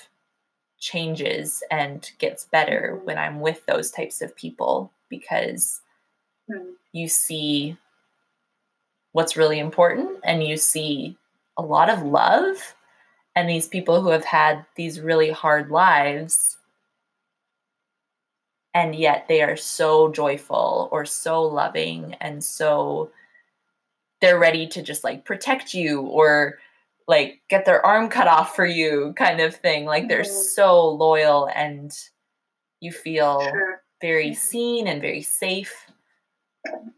changes 0.80 1.64
and 1.72 2.12
gets 2.20 2.46
better 2.46 3.02
when 3.04 3.18
I'm 3.18 3.40
with 3.40 3.66
those 3.66 3.90
types 3.92 4.22
of 4.22 4.36
people 4.36 4.92
because 5.10 5.82
mm. 6.50 6.74
you 6.94 7.08
see 7.08 7.78
what's 9.12 9.38
really 9.38 9.60
important 9.60 10.20
and 10.24 10.44
you 10.44 10.58
see 10.58 11.18
a 11.58 11.62
lot 11.62 11.90
of 11.90 12.04
love 12.04 12.76
and 13.36 13.50
these 13.50 13.68
people 13.68 14.02
who 14.02 14.10
have 14.10 14.26
had 14.26 14.66
these 14.76 15.00
really 15.00 15.32
hard 15.32 15.70
lives 15.70 16.58
and 18.74 18.94
yet 18.94 19.26
they 19.28 19.42
are 19.42 19.56
so 19.56 20.12
joyful 20.12 20.88
or 20.92 21.06
so 21.06 21.42
loving 21.44 22.16
and 22.22 22.44
so 22.44 23.10
they're 24.22 24.40
ready 24.40 24.68
to 24.68 24.82
just 24.82 25.04
like 25.04 25.26
protect 25.26 25.74
you 25.74 26.02
or 26.02 26.60
like 27.08 27.42
get 27.50 27.66
their 27.66 27.84
arm 27.86 28.10
cut 28.10 28.28
off 28.28 28.56
for 28.56 28.66
you 28.66 29.14
kind 29.18 29.40
of 29.40 29.56
thing 29.56 29.86
like 29.86 30.08
they're 30.08 30.22
mm-hmm. 30.22 30.52
so 30.54 30.90
loyal 30.90 31.50
and 31.56 31.98
you 32.82 32.92
feel 32.92 33.42
sure. 33.42 33.82
very 34.02 34.32
mm-hmm. 34.32 34.40
seen 34.40 34.88
and 34.88 35.02
very 35.02 35.22
safe 35.22 35.92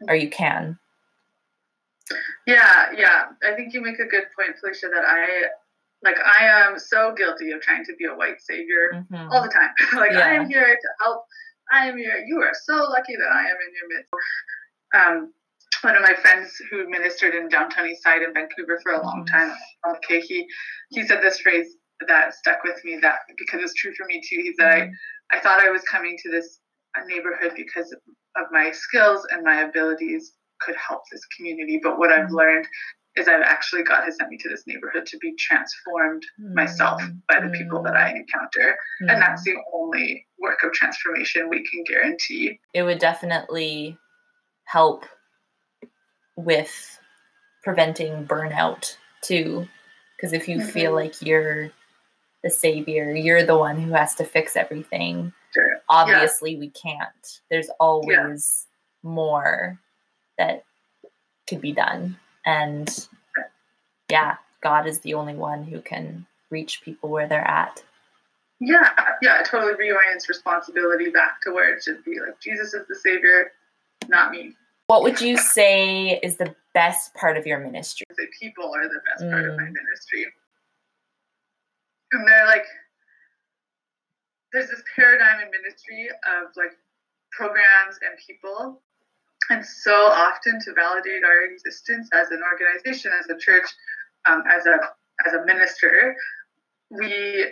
or 0.08 0.14
you 0.14 0.28
can 0.28 0.78
yeah 2.46 2.86
yeah 2.96 3.24
i 3.42 3.54
think 3.54 3.72
you 3.72 3.80
make 3.80 3.98
a 3.98 4.06
good 4.06 4.24
point 4.38 4.56
felicia 4.60 4.86
that 4.92 5.04
i 5.06 5.44
like 6.02 6.16
i 6.24 6.44
am 6.44 6.78
so 6.78 7.12
guilty 7.16 7.50
of 7.52 7.60
trying 7.60 7.84
to 7.84 7.94
be 7.98 8.06
a 8.06 8.14
white 8.14 8.40
savior 8.40 8.92
mm-hmm. 8.94 9.30
all 9.30 9.42
the 9.42 9.48
time 9.48 9.70
like 10.00 10.12
yeah. 10.12 10.20
i 10.20 10.30
am 10.30 10.48
here 10.48 10.66
to 10.66 10.88
help 11.04 11.24
i 11.72 11.86
am 11.86 11.96
here 11.96 12.24
you 12.26 12.38
are 12.38 12.52
so 12.66 12.74
lucky 12.74 13.16
that 13.16 13.30
i 13.32 13.40
am 13.40 13.56
in 13.66 13.72
your 13.74 13.98
midst 13.98 14.10
um, 14.92 15.32
one 15.82 15.96
of 15.96 16.02
my 16.02 16.14
friends 16.14 16.60
who 16.70 16.88
ministered 16.88 17.34
in 17.34 17.48
downtown 17.48 17.88
East 17.88 18.02
Side 18.02 18.22
in 18.22 18.34
Vancouver 18.34 18.80
for 18.82 18.92
a 18.92 19.02
long 19.02 19.24
mm-hmm. 19.24 19.50
time, 19.50 19.56
okay, 19.96 20.20
he 20.20 20.46
he 20.90 21.06
said 21.06 21.22
this 21.22 21.40
phrase 21.40 21.76
that 22.08 22.34
stuck 22.34 22.62
with 22.64 22.82
me 22.84 22.98
that 23.00 23.20
because 23.38 23.62
it's 23.62 23.74
true 23.74 23.92
for 23.96 24.06
me 24.06 24.20
too. 24.28 24.36
He 24.42 24.54
said 24.58 24.72
mm-hmm. 24.72 24.92
I, 25.30 25.36
I 25.36 25.40
thought 25.40 25.60
I 25.60 25.70
was 25.70 25.82
coming 25.82 26.16
to 26.22 26.30
this 26.30 26.60
neighborhood 27.06 27.52
because 27.56 27.94
of 28.36 28.46
my 28.50 28.70
skills 28.72 29.26
and 29.30 29.44
my 29.44 29.62
abilities 29.62 30.32
could 30.60 30.76
help 30.76 31.02
this 31.10 31.24
community. 31.36 31.80
But 31.82 31.98
what 31.98 32.10
I've 32.10 32.26
mm-hmm. 32.26 32.36
learned 32.36 32.66
is 33.16 33.28
I've 33.28 33.42
actually 33.42 33.82
God 33.82 34.04
has 34.04 34.16
sent 34.16 34.30
me 34.30 34.38
to 34.38 34.48
this 34.48 34.64
neighborhood 34.66 35.06
to 35.06 35.18
be 35.18 35.34
transformed 35.38 36.24
mm-hmm. 36.40 36.54
myself 36.54 37.02
by 37.28 37.40
the 37.40 37.48
people 37.48 37.82
that 37.82 37.96
I 37.96 38.10
encounter. 38.10 38.76
Mm-hmm. 39.02 39.10
And 39.10 39.22
that's 39.22 39.42
the 39.42 39.56
only 39.74 40.26
work 40.38 40.62
of 40.62 40.72
transformation 40.72 41.48
we 41.48 41.66
can 41.68 41.84
guarantee. 41.84 42.60
It 42.74 42.82
would 42.82 42.98
definitely 42.98 43.98
help 44.64 45.04
with 46.36 47.00
preventing 47.62 48.26
burnout 48.26 48.96
too. 49.22 49.66
Because 50.16 50.32
if 50.32 50.48
you 50.48 50.58
mm-hmm. 50.58 50.68
feel 50.68 50.92
like 50.92 51.20
you're 51.22 51.70
the 52.42 52.50
savior, 52.50 53.14
you're 53.14 53.44
the 53.44 53.58
one 53.58 53.78
who 53.80 53.92
has 53.92 54.14
to 54.16 54.24
fix 54.24 54.56
everything. 54.56 55.32
Sure. 55.52 55.80
Obviously, 55.88 56.52
yeah. 56.52 56.60
we 56.60 56.70
can't. 56.70 57.40
There's 57.50 57.70
always 57.80 58.66
yeah. 59.02 59.10
more 59.10 59.80
that 60.40 60.64
could 61.46 61.60
be 61.60 61.72
done. 61.72 62.16
And 62.46 62.88
yeah, 64.10 64.36
God 64.62 64.86
is 64.86 65.00
the 65.00 65.12
only 65.14 65.34
one 65.34 65.64
who 65.64 65.80
can 65.82 66.26
reach 66.48 66.80
people 66.82 67.10
where 67.10 67.28
they're 67.28 67.46
at. 67.46 67.84
Yeah, 68.58 68.88
yeah, 69.22 69.40
it 69.40 69.46
totally 69.46 69.74
reorients 69.74 70.28
responsibility 70.28 71.10
back 71.10 71.42
to 71.42 71.52
where 71.52 71.74
it 71.74 71.82
should 71.82 72.02
be. 72.04 72.18
Like 72.20 72.40
Jesus 72.40 72.72
is 72.72 72.86
the 72.88 72.94
savior, 72.94 73.52
not 74.08 74.30
me. 74.30 74.54
What 74.86 75.02
would 75.02 75.20
you 75.20 75.36
say 75.36 76.18
is 76.22 76.36
the 76.36 76.54
best 76.74 77.14
part 77.14 77.36
of 77.36 77.46
your 77.46 77.58
ministry? 77.58 78.06
Say 78.18 78.26
people 78.40 78.72
are 78.74 78.88
the 78.88 79.00
best 79.12 79.30
part 79.30 79.48
of 79.48 79.56
my 79.56 79.64
mm. 79.64 79.72
ministry. 79.72 80.26
And 82.12 82.26
they're 82.26 82.46
like 82.46 82.64
there's 84.52 84.68
this 84.68 84.82
paradigm 84.96 85.42
in 85.42 85.50
ministry 85.50 86.08
of 86.10 86.48
like 86.56 86.76
programs 87.30 87.98
and 88.02 88.18
people 88.26 88.82
and 89.50 89.64
so 89.82 89.92
often 89.92 90.58
to 90.64 90.72
validate 90.74 91.24
our 91.24 91.44
existence 91.52 92.08
as 92.12 92.30
an 92.30 92.40
organization 92.42 93.12
as 93.18 93.28
a 93.28 93.38
church 93.38 93.66
um, 94.26 94.42
as 94.50 94.66
a 94.66 94.78
as 95.26 95.34
a 95.34 95.44
minister 95.44 96.16
we 96.90 97.46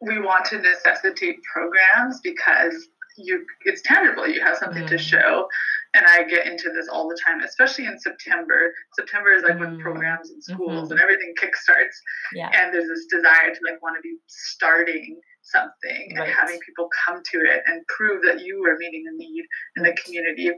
we 0.00 0.18
want 0.18 0.44
to 0.44 0.58
necessitate 0.58 1.36
programs 1.52 2.20
because 2.22 2.88
you 3.16 3.44
it's 3.64 3.82
tangible 3.82 4.26
you 4.26 4.40
have 4.40 4.56
something 4.58 4.82
mm. 4.82 4.88
to 4.88 4.98
show 4.98 5.46
and 5.94 6.04
i 6.08 6.24
get 6.24 6.46
into 6.46 6.70
this 6.74 6.88
all 6.88 7.08
the 7.08 7.18
time 7.24 7.40
especially 7.42 7.86
in 7.86 7.98
september 7.98 8.72
september 8.94 9.32
is 9.32 9.44
like 9.44 9.54
mm. 9.54 9.60
when 9.60 9.78
programs 9.78 10.30
in 10.30 10.42
schools 10.42 10.84
mm-hmm. 10.84 10.92
and 10.92 11.00
everything 11.00 11.32
kickstarts 11.40 11.94
yeah. 12.34 12.50
and 12.54 12.74
there's 12.74 12.88
this 12.88 13.06
desire 13.06 13.54
to 13.54 13.60
like 13.70 13.80
want 13.82 13.96
to 13.96 14.02
be 14.02 14.16
starting 14.26 15.20
something 15.44 16.16
right. 16.16 16.26
and 16.26 16.32
having 16.32 16.58
people 16.64 16.88
come 17.06 17.22
to 17.32 17.38
it 17.38 17.62
and 17.66 17.86
prove 17.86 18.22
that 18.24 18.40
you 18.40 18.64
are 18.66 18.76
meeting 18.78 19.04
a 19.08 19.16
need 19.16 19.44
in 19.76 19.82
the 19.82 19.94
community. 20.04 20.50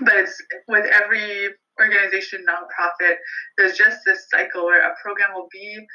But 0.00 0.14
it's 0.16 0.40
with 0.68 0.86
every 0.86 1.50
organization, 1.80 2.44
nonprofit, 2.48 3.16
there's 3.58 3.76
just 3.76 3.98
this 4.04 4.26
cycle 4.30 4.64
where 4.64 4.88
a 4.88 4.94
program 5.02 5.30
will 5.34 5.48
be 5.52 5.86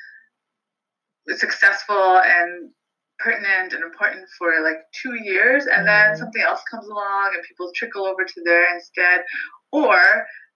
successful 1.35 2.19
and 2.19 2.71
pertinent 3.19 3.73
and 3.73 3.83
important 3.83 4.25
for 4.37 4.61
like 4.63 4.77
two 4.93 5.15
years 5.21 5.65
and 5.67 5.85
then 5.85 6.15
something 6.15 6.41
else 6.41 6.61
comes 6.71 6.87
along 6.87 7.31
and 7.33 7.43
people 7.43 7.69
trickle 7.75 8.05
over 8.05 8.23
to 8.23 8.41
there 8.45 8.73
instead. 8.73 9.21
Or 9.71 9.97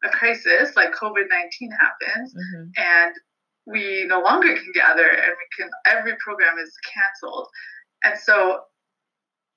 a 0.03 0.09
crisis 0.09 0.75
like 0.75 0.93
covid-19 0.93 1.69
happens 1.79 2.33
mm-hmm. 2.33 2.63
and 2.77 3.13
we 3.65 4.05
no 4.07 4.21
longer 4.21 4.53
can 4.53 4.71
gather 4.73 5.07
and 5.07 5.31
we 5.31 5.47
can 5.57 5.69
every 5.85 6.13
program 6.23 6.57
is 6.57 6.73
canceled. 6.93 7.47
And 8.03 8.17
so 8.17 8.61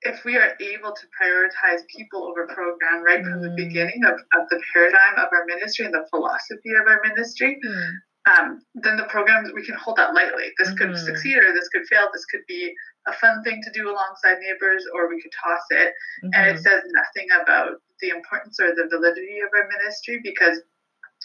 if 0.01 0.23
we 0.25 0.37
are 0.37 0.53
able 0.61 0.93
to 0.93 1.05
prioritize 1.19 1.81
people 1.95 2.23
over 2.25 2.47
program 2.47 3.03
right 3.03 3.23
from 3.23 3.41
the 3.41 3.49
mm. 3.49 3.55
beginning 3.55 4.01
of, 4.05 4.13
of 4.13 4.47
the 4.49 4.61
paradigm 4.73 5.15
of 5.17 5.29
our 5.31 5.45
ministry 5.45 5.85
and 5.85 5.93
the 5.93 6.05
philosophy 6.09 6.71
of 6.79 6.87
our 6.87 7.01
ministry 7.03 7.57
mm. 7.65 7.91
um, 8.31 8.61
then 8.75 8.97
the 8.97 9.05
programs 9.05 9.51
we 9.53 9.65
can 9.65 9.75
hold 9.75 9.97
that 9.97 10.13
lightly 10.13 10.51
this 10.59 10.69
mm-hmm. 10.69 10.93
could 10.93 10.97
succeed 10.97 11.37
or 11.37 11.53
this 11.53 11.67
could 11.69 11.85
fail 11.87 12.07
this 12.13 12.25
could 12.25 12.45
be 12.47 12.71
a 13.07 13.13
fun 13.13 13.41
thing 13.43 13.61
to 13.63 13.71
do 13.71 13.89
alongside 13.89 14.37
neighbors 14.39 14.85
or 14.93 15.09
we 15.09 15.21
could 15.21 15.31
toss 15.43 15.61
it 15.71 15.93
mm-hmm. 16.23 16.29
and 16.33 16.47
it 16.47 16.53
mm-hmm. 16.53 16.61
says 16.61 16.83
nothing 16.93 17.27
about 17.41 17.81
the 18.01 18.09
importance 18.09 18.59
or 18.59 18.75
the 18.75 18.87
validity 18.91 19.39
of 19.39 19.49
our 19.55 19.67
ministry 19.67 20.19
because 20.23 20.59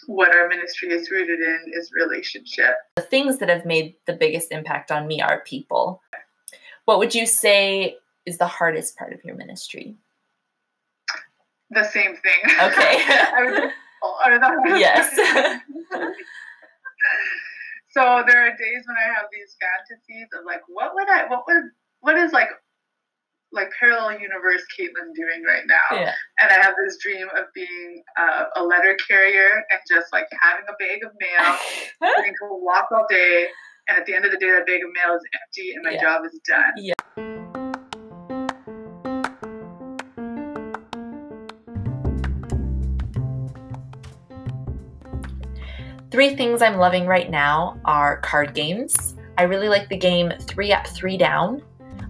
what 0.07 0.35
our 0.35 0.47
ministry 0.47 0.89
is 0.89 1.11
rooted 1.11 1.39
in 1.39 1.71
is 1.73 1.91
relationship. 1.93 2.75
The 2.95 3.03
things 3.03 3.37
that 3.37 3.49
have 3.49 3.65
made 3.65 3.95
the 4.07 4.13
biggest 4.13 4.51
impact 4.51 4.91
on 4.91 5.07
me 5.07 5.21
are 5.21 5.41
people. 5.41 6.01
What 6.85 6.99
would 6.99 7.15
you 7.15 7.25
say 7.25 7.97
is 8.25 8.37
the 8.37 8.47
hardest 8.47 8.97
part 8.97 9.13
of 9.13 9.23
your 9.23 9.35
ministry? 9.35 9.95
The 11.71 11.83
same 11.83 12.15
thing. 12.15 12.41
Okay. 12.61 13.03
yes. 14.79 15.15
so 17.91 18.23
there 18.27 18.45
are 18.45 18.51
days 18.51 18.83
when 18.85 18.97
I 18.97 19.13
have 19.13 19.25
these 19.31 19.55
fantasies 19.59 20.27
of 20.37 20.45
like, 20.45 20.61
what 20.67 20.93
would 20.93 21.09
I, 21.09 21.25
what 21.27 21.43
would, 21.47 21.63
what 22.01 22.17
is 22.17 22.31
like 22.31 22.49
like 23.53 23.69
parallel 23.79 24.19
universe 24.19 24.63
Caitlin 24.77 25.13
doing 25.15 25.43
right 25.47 25.63
now. 25.67 25.95
Yeah. 25.97 26.13
And 26.39 26.49
I 26.49 26.55
have 26.55 26.73
this 26.83 26.97
dream 27.01 27.27
of 27.37 27.45
being 27.53 28.03
uh, 28.19 28.45
a 28.55 28.63
letter 28.63 28.97
carrier 29.07 29.63
and 29.69 29.79
just 29.87 30.11
like 30.11 30.25
having 30.41 30.65
a 30.67 30.73
bag 30.79 31.03
of 31.05 31.11
mail, 31.21 31.57
getting 32.17 32.33
to 32.33 32.47
walk 32.49 32.87
all 32.91 33.05
day, 33.09 33.47
and 33.87 33.97
at 33.97 34.05
the 34.05 34.15
end 34.15 34.25
of 34.25 34.31
the 34.31 34.37
day, 34.37 34.49
that 34.49 34.65
bag 34.65 34.81
of 34.83 34.89
mail 34.93 35.15
is 35.15 35.23
empty 35.39 35.73
and 35.75 35.83
my 35.83 35.91
yeah. 35.91 36.01
job 36.01 36.21
is 36.25 36.39
done. 36.47 36.73
Yeah. 36.77 36.93
Three 46.13 46.35
things 46.35 46.61
I'm 46.61 46.77
loving 46.77 47.07
right 47.07 47.27
now 47.27 47.81
are 47.85 48.17
card 48.17 48.53
games. 48.53 49.15
I 49.39 49.45
really 49.45 49.67
like 49.67 49.89
the 49.89 49.97
game 49.97 50.31
Three 50.41 50.71
Up, 50.71 50.85
Three 50.85 51.17
Down. 51.17 51.63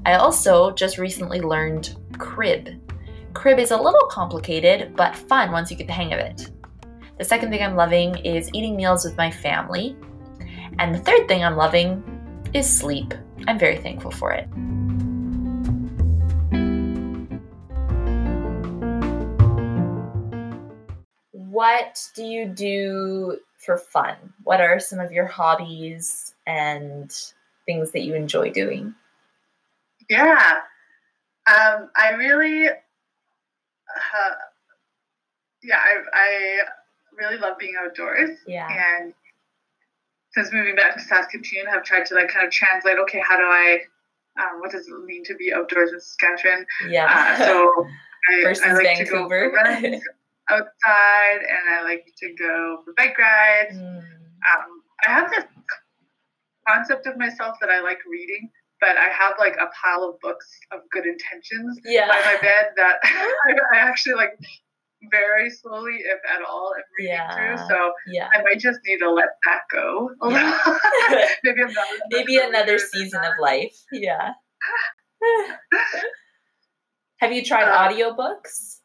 I 0.06 0.16
also 0.16 0.72
just 0.72 0.98
recently 0.98 1.40
learned 1.40 1.96
crib. 2.18 2.68
Crib 3.34 3.60
is 3.60 3.72
a 3.72 3.78
little 3.78 4.06
complicated, 4.10 4.94
but 4.98 5.16
fun 5.16 5.54
once 5.54 5.72
you 5.72 5.78
get 5.78 5.88
the 5.88 5.94
hang 5.94 6.12
of 6.12 6.20
it. 6.20 6.52
The 7.18 7.24
second 7.24 7.50
thing 7.50 7.64
I'm 7.64 7.78
loving 7.78 8.18
is 8.26 8.50
eating 8.52 8.76
meals 8.76 9.06
with 9.06 9.16
my 9.16 9.32
family. 9.32 9.96
And 10.80 10.94
the 10.94 11.00
third 11.00 11.30
thing 11.30 11.46
I'm 11.46 11.56
loving 11.56 12.04
is 12.54 12.70
sleep. 12.70 13.14
I'm 13.48 13.58
very 13.58 13.78
thankful 13.78 14.12
for 14.12 14.34
it. 14.34 14.50
What 21.32 22.06
do 22.18 22.26
you 22.26 22.48
do 22.48 23.40
for 23.66 23.78
fun? 23.78 24.16
What 24.44 24.62
are 24.62 24.80
some 24.80 25.00
of 25.00 25.12
your 25.12 25.26
hobbies 25.26 26.34
and 26.46 27.12
things 27.66 27.92
that 27.92 28.04
you 28.04 28.16
enjoy 28.16 28.52
doing? 28.52 28.94
Yeah, 30.10 30.62
um, 31.48 31.90
I 31.96 32.12
really, 32.18 32.68
uh, 32.68 32.74
yeah, 35.62 35.78
I, 35.78 35.96
I 36.14 36.58
really 37.18 37.38
love 37.38 37.58
being 37.58 37.74
outdoors. 37.80 38.38
Yeah. 38.48 38.68
And 38.70 39.14
since 40.34 40.52
moving 40.52 40.76
back 40.76 40.96
to 40.96 41.02
Saskatoon, 41.02 41.68
I 41.68 41.72
have 41.72 41.84
tried 41.84 42.06
to 42.08 42.16
like 42.16 42.30
kind 42.30 42.46
of 42.46 42.52
translate. 42.52 42.98
Okay, 43.00 43.22
how 43.28 43.38
do 43.38 43.44
I? 43.44 43.80
Um, 44.40 44.62
what 44.62 44.72
does 44.72 44.88
it 44.88 45.06
mean 45.06 45.24
to 45.26 45.36
be 45.36 45.54
outdoors 45.54 45.92
in 45.94 46.00
Saskatchewan? 46.00 46.66
Yeah. 46.90 47.06
Uh, 47.06 47.46
so 47.46 47.86
I, 48.30 48.54
I 48.66 48.74
like 48.74 48.84
Vancouver. 48.84 49.46
to 49.46 49.52
go 49.52 49.56
runs 49.56 50.02
outside, 50.50 51.40
and 51.40 51.76
I 51.76 51.84
like 51.84 52.06
to 52.18 52.34
go 52.40 52.82
for 52.84 52.94
bike 52.98 53.18
rides. 53.18 53.78
Mm. 53.78 53.98
Um, 53.98 54.82
I 55.08 55.12
have 55.12 55.32
this 55.32 55.46
concept 56.68 57.08
of 57.08 57.18
myself 57.18 57.58
that 57.62 57.70
I 57.70 57.82
like 57.82 58.00
reading 58.10 58.50
but 58.84 58.98
I 58.98 59.08
have 59.08 59.36
like 59.40 59.56
a 59.56 59.68
pile 59.82 60.04
of 60.04 60.20
books 60.20 60.46
of 60.74 60.82
good 60.92 61.06
intentions 61.06 61.80
yeah. 61.86 62.06
by 62.10 62.20
my 62.26 62.38
bed 62.42 62.72
that 62.76 62.96
I 63.74 63.78
actually 63.78 64.16
like 64.16 64.38
very 65.10 65.50
slowly, 65.50 66.00
if 66.00 66.20
at 66.30 66.42
all, 66.46 66.74
am 66.76 66.84
reading 67.00 67.14
yeah. 67.14 67.34
through. 67.34 67.58
So 67.70 67.94
yeah. 68.08 68.28
I 68.34 68.42
might 68.42 68.60
just 68.60 68.80
need 68.86 68.98
to 69.00 69.10
let 69.10 69.30
that 69.46 69.62
go. 69.72 70.10
Yeah. 70.30 70.60
maybe 71.44 71.62
another, 71.62 71.78
maybe 72.10 72.38
another 72.38 72.78
season 72.78 73.22
of 73.24 73.34
life. 73.40 73.76
Yeah. 73.92 74.32
Have 77.18 77.32
you 77.32 77.44
tried 77.44 77.70
um, 77.70 77.94
audiobooks? 77.94 78.80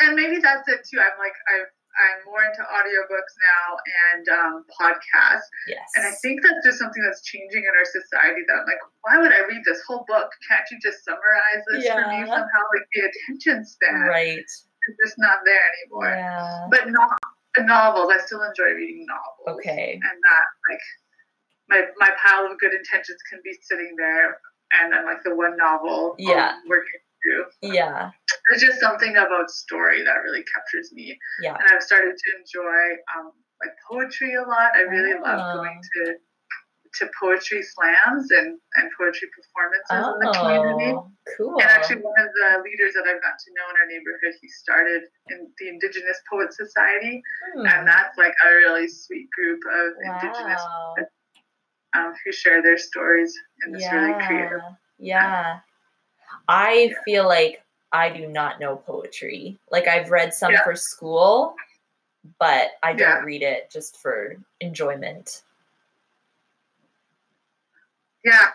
And 0.00 0.16
maybe 0.16 0.40
that's 0.40 0.66
it 0.68 0.80
too. 0.88 1.00
I'm 1.00 1.16
like 1.18 1.36
I've 1.52 1.68
I'm 1.90 2.22
more 2.24 2.42
into 2.46 2.62
audiobooks 2.62 3.34
now 3.34 3.66
and 4.14 4.24
um, 4.30 4.54
podcasts. 4.70 5.50
Yes. 5.66 5.84
And 5.96 6.06
I 6.06 6.12
think 6.22 6.40
that's 6.42 6.62
just 6.64 6.78
something 6.78 7.02
that's 7.02 7.22
changing 7.26 7.66
in 7.66 7.72
our 7.74 7.84
society 7.84 8.46
that 8.46 8.62
I'm 8.62 8.66
like, 8.66 8.82
why 9.02 9.18
would 9.18 9.34
I 9.34 9.42
read 9.50 9.62
this 9.66 9.82
whole 9.86 10.04
book? 10.06 10.30
Can't 10.48 10.64
you 10.70 10.78
just 10.80 11.04
summarize 11.04 11.62
this 11.72 11.84
yeah. 11.84 11.98
for 11.98 12.06
me 12.08 12.22
somehow? 12.24 12.62
Like 12.72 12.86
the 12.94 13.10
attention 13.10 13.66
span. 13.66 14.06
Right. 14.06 14.38
It's 14.38 14.64
just 15.04 15.18
not 15.18 15.42
there 15.44 15.60
anymore. 15.60 16.14
Yeah. 16.14 16.66
But 16.70 16.88
not 16.88 17.18
novels. 17.58 18.10
I 18.14 18.22
still 18.24 18.42
enjoy 18.42 18.72
reading 18.78 19.06
novels. 19.06 19.58
Okay. 19.58 19.94
And 19.94 20.16
that 20.22 20.46
like 20.70 20.84
my 21.68 21.80
my 21.98 22.10
pile 22.22 22.46
of 22.46 22.58
good 22.58 22.72
intentions 22.72 23.18
can 23.28 23.40
be 23.42 23.52
sitting 23.62 23.94
there 23.98 24.38
and 24.78 24.92
then 24.92 25.04
like 25.04 25.22
the 25.24 25.34
one 25.34 25.56
novel 25.56 26.14
yeah. 26.18 26.54
working 26.68 27.00
through. 27.22 27.72
Yeah. 27.72 28.10
There's 28.48 28.62
just 28.62 28.80
something 28.80 29.16
about 29.16 29.50
story 29.50 30.02
that 30.04 30.22
really 30.24 30.44
captures 30.54 30.92
me. 30.92 31.18
Yeah. 31.42 31.54
And 31.54 31.64
I've 31.72 31.82
started 31.82 32.16
to 32.16 32.28
enjoy 32.38 32.82
um, 33.16 33.32
like 33.60 33.74
poetry 33.88 34.34
a 34.34 34.42
lot. 34.42 34.72
I 34.74 34.82
really 34.82 35.14
oh. 35.14 35.22
love 35.22 35.56
going 35.56 35.80
to 35.80 36.14
to 36.98 37.08
poetry 37.22 37.62
slams 37.62 38.30
and, 38.30 38.58
and 38.76 38.90
poetry 38.98 39.28
performances 39.30 39.94
oh, 39.94 40.14
in 40.14 40.18
the 40.26 40.32
community. 40.34 40.90
Cool. 41.36 41.54
And 41.60 41.70
actually 41.70 42.02
one 42.02 42.18
of 42.18 42.30
the 42.34 42.62
leaders 42.66 42.94
that 42.94 43.06
I've 43.06 43.22
got 43.22 43.38
to 43.38 43.48
know 43.54 43.66
in 43.70 43.76
our 43.78 43.86
neighborhood, 43.86 44.34
he 44.40 44.48
started 44.48 45.02
in 45.30 45.46
the 45.58 45.68
Indigenous 45.68 46.18
Poet 46.28 46.52
Society. 46.52 47.22
Hmm. 47.54 47.66
And 47.66 47.86
that's 47.86 48.18
like 48.18 48.34
a 48.44 48.48
really 48.56 48.88
sweet 48.88 49.28
group 49.30 49.60
of 49.70 49.92
wow. 50.02 50.18
Indigenous 50.18 50.62
poets 50.62 51.14
um, 51.96 52.12
who 52.24 52.32
share 52.32 52.62
their 52.62 52.78
stories 52.78 53.34
in 53.66 53.72
this 53.72 53.82
yeah. 53.82 53.94
really 53.94 54.26
creative. 54.26 54.60
Yeah. 54.98 55.58
I 56.48 56.94
feel 57.04 57.26
like 57.26 57.62
I 57.92 58.10
do 58.10 58.26
not 58.26 58.60
know 58.60 58.76
poetry. 58.76 59.58
Like 59.70 59.88
I've 59.88 60.10
read 60.10 60.32
some 60.32 60.52
yeah. 60.52 60.64
for 60.64 60.76
school, 60.76 61.54
but 62.38 62.68
I 62.82 62.92
don't 62.92 63.00
yeah. 63.00 63.20
read 63.20 63.42
it 63.42 63.70
just 63.70 63.96
for 63.96 64.36
enjoyment. 64.60 65.42
Yeah. 68.24 68.48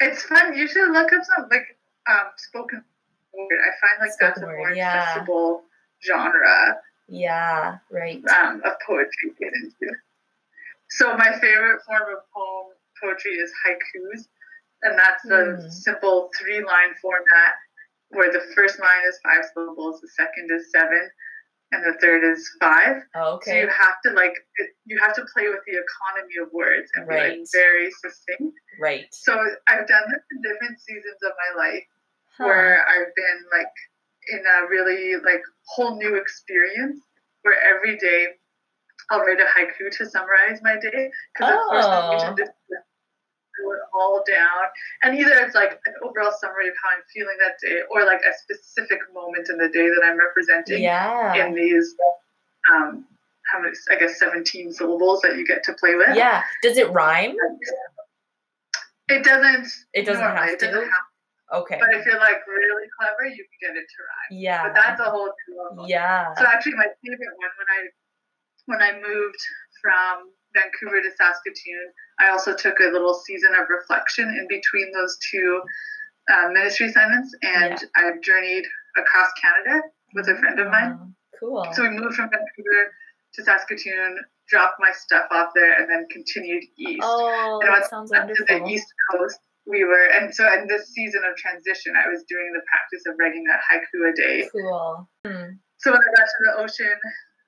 It's 0.00 0.22
fun. 0.22 0.56
You 0.56 0.68
should 0.68 0.92
look 0.92 1.12
up 1.12 1.24
some 1.24 1.48
like 1.50 1.76
um, 2.08 2.30
spoken 2.36 2.84
word. 3.34 3.58
I 3.60 3.70
find 3.86 4.00
like 4.00 4.10
that's 4.20 4.40
a 4.40 4.46
more 4.46 4.70
yeah. 4.72 5.02
accessible 5.02 5.62
genre 6.06 6.78
Yeah, 7.08 7.78
right. 7.90 8.22
um, 8.28 8.62
of 8.64 8.72
poetry 8.86 9.30
to 9.30 9.34
get 9.40 9.52
into. 9.54 9.94
So 10.90 11.16
my 11.16 11.32
favorite 11.40 11.82
form 11.86 12.02
of 12.16 12.22
poem 12.32 12.74
poetry 13.02 13.32
is 13.32 13.50
haikus, 13.66 14.28
and 14.82 14.98
that's 14.98 15.22
the 15.24 15.56
Hmm. 15.60 15.68
simple 15.70 16.30
three-line 16.38 16.94
format 17.02 17.54
where 18.10 18.30
the 18.32 18.40
first 18.54 18.78
line 18.80 19.02
is 19.08 19.18
five 19.22 19.44
syllables, 19.52 20.00
the 20.00 20.08
second 20.08 20.50
is 20.50 20.70
seven, 20.70 21.10
and 21.72 21.84
the 21.84 21.98
third 22.00 22.24
is 22.24 22.48
five. 22.60 23.02
Oh, 23.14 23.38
So 23.42 23.52
you 23.52 23.68
have 23.68 24.00
to 24.06 24.10
like 24.12 24.34
you 24.86 24.98
have 25.04 25.14
to 25.14 25.26
play 25.34 25.48
with 25.48 25.60
the 25.66 25.76
economy 25.78 26.36
of 26.42 26.50
words 26.52 26.90
and 26.94 27.06
be 27.06 27.14
like 27.14 27.38
very 27.52 27.90
succinct. 27.90 28.54
Right. 28.80 29.06
So 29.12 29.32
I've 29.66 29.86
done 29.86 30.04
this 30.10 30.22
in 30.32 30.40
different 30.42 30.80
seasons 30.80 31.20
of 31.22 31.32
my 31.36 31.64
life 31.64 31.84
Huh. 32.38 32.44
where 32.46 32.86
I've 32.88 33.14
been 33.14 33.44
like 33.52 33.72
in 34.28 34.46
a 34.46 34.66
really 34.68 35.16
like 35.16 35.42
whole 35.66 35.96
new 35.96 36.14
experience 36.16 37.00
where 37.42 37.60
every 37.60 37.96
day 37.98 38.28
I'll 39.10 39.20
write 39.20 39.40
a 39.40 39.44
haiku 39.44 39.90
to 39.98 40.06
summarize 40.06 40.60
my 40.62 40.76
day 40.78 41.10
because 41.34 41.52
at 41.52 41.58
first 41.70 41.88
I'm 41.88 42.04
Oh. 42.04 42.36
It 43.72 43.80
all 43.92 44.22
down 44.26 44.64
and 45.02 45.18
either 45.18 45.32
it's 45.38 45.54
like 45.54 45.72
an 45.86 45.94
overall 46.04 46.32
summary 46.40 46.68
of 46.68 46.74
how 46.82 46.90
I'm 46.96 47.02
feeling 47.14 47.36
that 47.40 47.56
day 47.60 47.80
or 47.90 48.04
like 48.04 48.20
a 48.20 48.32
specific 48.42 48.98
moment 49.12 49.48
in 49.50 49.58
the 49.58 49.68
day 49.68 49.88
that 49.88 50.02
I'm 50.04 50.18
representing 50.18 50.82
Yeah. 50.82 51.34
in 51.46 51.54
these 51.54 51.94
um 52.72 53.04
how 53.52 53.60
many 53.60 53.74
I 53.90 53.96
guess 53.98 54.18
17 54.18 54.72
syllables 54.72 55.20
that 55.22 55.36
you 55.36 55.46
get 55.46 55.62
to 55.64 55.72
play 55.74 55.94
with. 55.94 56.14
Yeah. 56.14 56.42
Does 56.62 56.76
it 56.76 56.90
rhyme? 56.90 57.34
It 59.08 59.24
doesn't 59.24 59.66
It 59.94 60.04
doesn't 60.04 60.22
normally, 60.22 60.40
have 60.40 60.54
it 60.54 60.60
doesn't 60.60 60.80
to. 60.80 60.86
have 60.86 61.02
Okay. 61.50 61.78
But 61.80 61.94
if 61.96 62.04
you're 62.04 62.20
like 62.20 62.44
really 62.46 62.88
clever, 63.00 63.24
you 63.24 63.40
can 63.40 63.72
get 63.72 63.72
it 63.80 63.86
to 63.88 63.98
rhyme. 64.04 64.32
Yeah. 64.38 64.62
But 64.68 64.74
that's 64.74 65.00
a 65.00 65.04
whole 65.08 65.32
new 65.48 65.56
level. 65.64 65.88
Yeah. 65.88 66.34
So 66.36 66.44
actually, 66.44 66.74
my 66.74 66.88
favorite 67.00 67.34
one 67.40 67.52
when 67.56 67.70
I 67.72 67.80
when 68.66 68.82
I 68.84 68.92
moved 69.00 69.40
from 69.80 70.28
Vancouver 70.58 71.02
to 71.02 71.10
Saskatoon, 71.16 71.86
I 72.18 72.30
also 72.30 72.54
took 72.54 72.80
a 72.80 72.90
little 72.90 73.14
season 73.14 73.52
of 73.54 73.68
reflection 73.68 74.26
in 74.26 74.46
between 74.48 74.90
those 74.92 75.16
two 75.30 75.62
uh, 76.32 76.48
ministry 76.50 76.88
assignments, 76.88 77.34
and 77.42 77.78
I've 77.96 78.20
journeyed 78.22 78.64
across 78.98 79.30
Canada 79.40 79.86
with 80.14 80.28
a 80.28 80.36
friend 80.36 80.58
of 80.58 80.68
mine. 80.68 80.98
Oh, 81.00 81.08
Cool. 81.38 81.66
So 81.72 81.82
we 81.82 81.90
moved 81.90 82.16
from 82.16 82.30
Vancouver 82.30 82.90
to 83.34 83.44
Saskatoon, 83.44 84.18
dropped 84.48 84.80
my 84.80 84.90
stuff 84.90 85.26
off 85.30 85.50
there, 85.54 85.80
and 85.80 85.88
then 85.88 86.06
continued 86.10 86.64
east. 86.76 87.00
Oh, 87.02 87.60
And 87.62 87.72
that 87.72 87.88
sounds 87.88 88.10
Up 88.10 88.26
to 88.26 88.44
the 88.48 88.66
east 88.66 88.88
coast, 89.12 89.38
we 89.66 89.84
were, 89.84 90.08
and 90.18 90.34
so 90.34 90.42
in 90.54 90.66
this 90.66 90.88
season 90.88 91.22
of 91.28 91.36
transition, 91.36 91.92
I 91.94 92.08
was 92.08 92.24
doing 92.28 92.50
the 92.54 92.62
practice 92.66 93.04
of 93.06 93.14
writing 93.20 93.44
that 93.44 93.60
haiku 93.70 94.10
a 94.10 94.16
day. 94.16 94.48
Cool. 94.50 95.08
Hmm. 95.24 95.60
So 95.78 95.92
when 95.92 96.00
I 96.00 96.10
got 96.16 96.26
to 96.26 96.40
the 96.42 96.54
ocean 96.58 96.98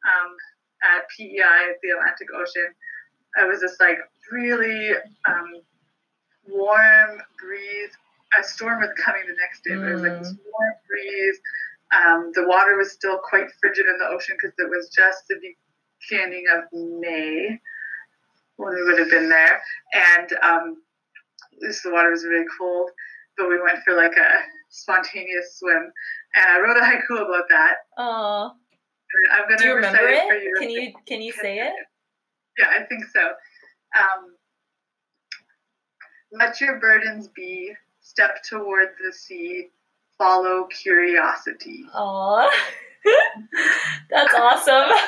um, 0.07 0.31
at 0.95 1.09
PEI, 1.11 1.75
the 1.83 1.91
Atlantic 1.97 2.29
Ocean, 2.37 2.71
I 3.39 3.45
was 3.47 3.61
just 3.61 3.81
like 3.81 3.99
really 4.31 4.93
um, 5.29 5.61
warm 6.49 7.21
breeze. 7.39 7.91
A 8.39 8.45
storm 8.45 8.81
was 8.81 8.91
coming 8.97 9.23
the 9.27 9.35
next 9.41 9.65
day, 9.65 9.75
but 9.75 9.89
it 9.89 9.95
was 9.95 10.03
like 10.03 10.19
this 10.19 10.35
warm 10.53 10.75
breeze. 10.89 11.41
Um, 11.93 12.31
the 12.35 12.47
water 12.47 12.77
was 12.77 12.93
still 12.93 13.19
quite 13.19 13.47
frigid 13.61 13.87
in 13.87 13.99
the 13.99 14.07
ocean 14.07 14.37
because 14.41 14.55
it 14.59 14.71
was 14.71 14.89
just 14.95 15.25
the 15.29 15.37
beginning 16.09 16.45
of 16.53 16.65
May 16.73 17.59
when 18.57 18.75
we 18.75 18.83
would 18.85 18.99
have 18.99 19.11
been 19.11 19.29
there, 19.29 19.61
and 19.95 20.33
um, 20.43 20.83
this 21.61 21.83
the 21.83 21.91
water 21.91 22.11
was 22.11 22.25
really 22.25 22.47
cold. 22.59 22.91
But 23.37 23.49
we 23.49 23.61
went 23.61 23.79
for 23.85 23.97
like 23.97 24.17
a 24.17 24.41
spontaneous 24.69 25.59
swim, 25.59 25.91
and 26.37 26.47
I 26.47 26.61
wrote 26.61 26.77
a 26.77 26.81
haiku 26.81 27.17
about 27.17 27.49
that. 27.49 27.75
Oh, 27.99 28.53
I'm 29.33 29.49
gonna 29.49 29.59
do 29.59 29.67
you 29.67 29.75
remember 29.75 29.99
it? 30.07 30.43
you. 30.45 30.57
Can 30.59 30.71
you 30.71 30.93
can 31.07 31.23
you 31.23 31.33
say 31.33 31.59
it? 31.59 31.73
Yeah, 32.59 32.67
I 32.79 32.85
think 32.85 33.05
so. 33.13 33.21
Um, 33.99 34.35
let 36.33 36.61
your 36.61 36.79
burdens 36.81 37.29
be. 37.29 37.73
Step 38.01 38.43
toward 38.49 38.89
the 39.05 39.13
sea. 39.13 39.69
Follow 40.19 40.67
curiosity. 40.67 41.85
Oh, 41.95 42.51
that's 44.11 44.35
awesome. 44.35 44.91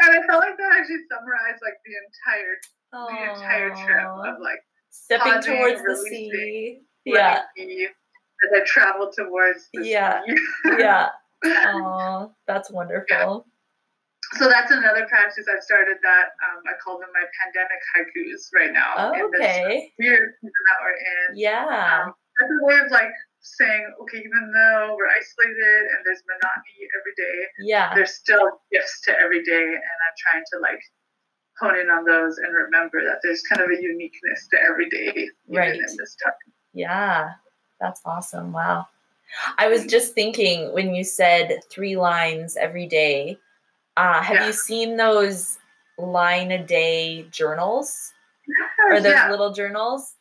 And 0.00 0.12
I 0.16 0.26
felt 0.28 0.40
like 0.40 0.56
that 0.56 0.76
actually 0.78 0.98
summarized 1.10 1.60
like 1.60 1.74
the 1.84 1.92
entire 2.06 2.54
the 2.92 3.32
entire 3.34 3.70
trip 3.84 4.06
of 4.06 4.40
like 4.40 4.60
Stepping 4.90 5.32
pausing, 5.34 5.56
towards 5.56 5.82
the 5.82 5.96
sea. 6.08 6.80
Yeah, 7.04 7.42
be 7.56 7.84
as 7.86 8.50
I 8.62 8.64
traveled 8.64 9.12
towards 9.18 9.68
the 9.74 9.84
Yeah. 9.84 10.20
sea. 10.24 10.36
yeah. 10.78 11.08
Oh, 11.44 12.32
that's 12.46 12.70
wonderful. 12.70 13.46
So 14.38 14.48
that's 14.48 14.70
another 14.70 15.06
practice 15.08 15.46
I've 15.50 15.62
started 15.62 15.98
that 16.02 16.26
um, 16.46 16.62
I 16.66 16.78
call 16.82 16.98
them 16.98 17.10
my 17.12 17.26
pandemic 17.42 17.80
haikus 17.94 18.48
right 18.54 18.72
now. 18.72 18.94
Oh, 18.96 19.12
in 19.12 19.30
this 19.32 19.40
okay. 19.42 19.92
weird 19.98 20.30
that 20.42 20.78
we're 20.82 20.94
in. 20.94 21.36
Yeah. 21.36 22.04
Um, 22.06 22.14
as 22.42 22.48
a 22.50 22.64
way 22.64 22.78
of 22.78 22.90
like 22.90 23.10
saying, 23.40 23.94
okay, 24.02 24.18
even 24.18 24.52
though 24.54 24.94
we're 24.96 25.10
isolated 25.10 25.82
and 25.90 26.00
there's 26.04 26.22
monotony 26.26 26.86
every 26.98 27.14
day, 27.16 27.38
Yeah. 27.60 27.94
there's 27.94 28.14
still 28.14 28.60
gifts 28.70 29.00
to 29.06 29.18
every 29.18 29.42
day, 29.42 29.64
and 29.74 29.98
I'm 30.06 30.16
trying 30.30 30.44
to 30.52 30.58
like 30.60 30.80
hone 31.58 31.78
in 31.78 31.90
on 31.90 32.04
those 32.04 32.38
and 32.38 32.54
remember 32.54 33.02
that 33.04 33.18
there's 33.22 33.42
kind 33.50 33.60
of 33.60 33.68
a 33.70 33.82
uniqueness 33.82 34.46
to 34.52 34.58
every 34.62 34.88
day, 34.88 35.10
even 35.10 35.30
Right. 35.48 35.74
in 35.74 35.80
this 35.80 36.16
time. 36.22 36.32
Yeah, 36.72 37.30
that's 37.80 38.00
awesome. 38.04 38.52
Wow. 38.52 38.86
I 39.58 39.68
was 39.68 39.84
just 39.86 40.14
thinking 40.14 40.72
when 40.72 40.94
you 40.94 41.04
said 41.04 41.60
three 41.70 41.96
lines 41.96 42.56
every 42.56 42.86
day, 42.86 43.38
uh, 43.98 44.22
have 44.22 44.36
Yeah. 44.36 44.46
you 44.46 44.52
seen 44.52 44.96
those 44.96 45.58
line 45.98 46.52
a 46.52 46.62
day 46.64 47.24
journals 47.30 48.12
or 48.88 49.00
those 49.00 49.12
yeah, 49.12 49.30
little 49.30 49.52
journals 49.52 50.14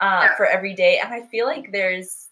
uh, 0.00 0.26
Yeah. 0.28 0.36
for 0.36 0.46
every 0.46 0.74
day? 0.74 0.98
And 1.02 1.12
I 1.12 1.22
feel 1.26 1.46
like 1.46 1.72
there's, 1.72 2.28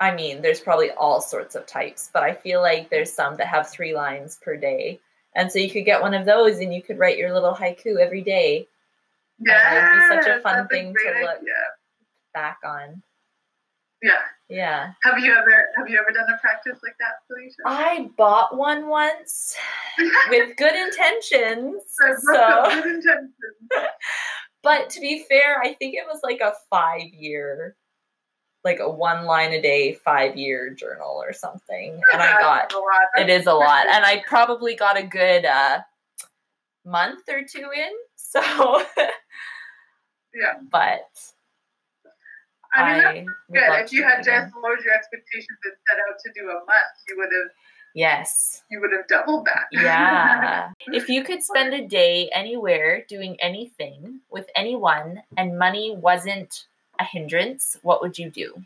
I 0.00 0.14
mean, 0.14 0.42
there's 0.42 0.60
probably 0.60 0.90
all 0.90 1.20
sorts 1.20 1.54
of 1.54 1.66
types, 1.66 2.10
but 2.12 2.22
I 2.22 2.34
feel 2.34 2.60
like 2.60 2.90
there's 2.90 3.12
some 3.12 3.36
that 3.38 3.46
have 3.46 3.70
three 3.70 3.94
lines 3.94 4.38
per 4.42 4.56
day. 4.56 5.00
And 5.34 5.50
so 5.50 5.58
you 5.58 5.70
could 5.70 5.84
get 5.86 6.02
one 6.02 6.12
of 6.14 6.26
those 6.26 6.58
and 6.58 6.74
you 6.74 6.82
could 6.82 6.98
write 6.98 7.16
your 7.18 7.32
little 7.32 7.54
haiku 7.54 7.98
every 7.98 8.20
day 8.22 8.68
yeah, 9.44 9.96
it'd 9.96 10.20
be 10.20 10.22
such 10.22 10.36
a 10.38 10.40
fun 10.40 10.68
thing 10.68 10.94
to 10.94 11.20
look- 11.22 11.38
idea. 11.40 11.54
back 12.34 12.58
on. 12.64 13.02
Yeah. 14.02 14.20
Yeah. 14.52 14.92
Have 15.02 15.18
you 15.18 15.32
ever 15.32 15.68
have 15.76 15.88
you 15.88 15.98
ever 15.98 16.12
done 16.12 16.26
a 16.32 16.38
practice 16.38 16.78
like 16.82 16.96
that, 16.98 17.20
Felicia? 17.26 17.62
I 17.64 18.10
bought 18.18 18.56
one 18.56 18.86
once 18.86 19.56
with 20.28 20.56
good 20.56 20.74
intentions. 20.74 21.82
So, 21.88 22.64
good 22.66 22.86
intentions. 22.86 23.30
but 24.62 24.90
to 24.90 25.00
be 25.00 25.24
fair, 25.26 25.58
I 25.62 25.72
think 25.72 25.94
it 25.94 26.04
was 26.06 26.20
like 26.22 26.40
a 26.42 26.52
five 26.68 27.14
year, 27.14 27.76
like 28.62 28.78
a 28.78 28.90
one 28.90 29.24
line 29.24 29.52
a 29.52 29.62
day, 29.62 29.94
five 30.04 30.36
year 30.36 30.68
journal 30.74 31.22
or 31.22 31.32
something. 31.32 31.98
And 32.12 32.20
I 32.20 32.38
got 32.38 32.74
it 33.18 33.30
is 33.30 33.46
a 33.46 33.54
lot. 33.54 33.86
And 33.86 34.04
I 34.04 34.22
probably 34.26 34.74
got 34.74 34.98
a 34.98 35.02
good 35.02 35.46
uh, 35.46 35.78
month 36.84 37.26
or 37.30 37.42
two 37.42 37.70
in. 37.74 37.92
So, 38.16 38.40
Yeah. 40.34 40.54
but 40.70 41.08
I 42.74 42.94
mean, 42.94 43.04
I 43.04 43.52
good. 43.52 43.84
If 43.84 43.92
you 43.92 44.02
had 44.02 44.24
just 44.24 44.54
lowered 44.54 44.80
your 44.84 44.94
expectations 44.94 45.58
and 45.64 45.74
set 45.88 45.98
out 45.98 46.18
to 46.24 46.32
do 46.34 46.48
a 46.48 46.54
month, 46.54 46.94
you 47.08 47.16
would 47.18 47.30
have 47.32 47.50
yes. 47.94 48.62
you 48.70 48.80
would 48.80 48.92
have 48.92 49.06
doubled 49.08 49.46
that. 49.46 49.66
Yeah. 49.72 50.70
if 50.88 51.08
you 51.08 51.22
could 51.24 51.42
spend 51.42 51.74
a 51.74 51.86
day 51.86 52.30
anywhere 52.32 53.04
doing 53.08 53.36
anything 53.40 54.20
with 54.30 54.46
anyone 54.56 55.22
and 55.36 55.58
money 55.58 55.94
wasn't 55.94 56.66
a 56.98 57.04
hindrance, 57.04 57.78
what 57.82 58.00
would 58.00 58.18
you 58.18 58.30
do? 58.30 58.62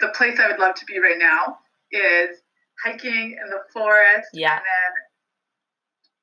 the 0.00 0.08
place 0.08 0.38
I 0.38 0.48
would 0.48 0.58
love 0.58 0.74
to 0.76 0.84
be 0.84 0.98
right 0.98 1.18
now 1.18 1.58
is 1.92 2.38
hiking 2.84 3.36
in 3.42 3.50
the 3.50 3.60
forest. 3.72 4.28
Yeah. 4.32 4.56
And 4.56 4.62
then 4.62 4.92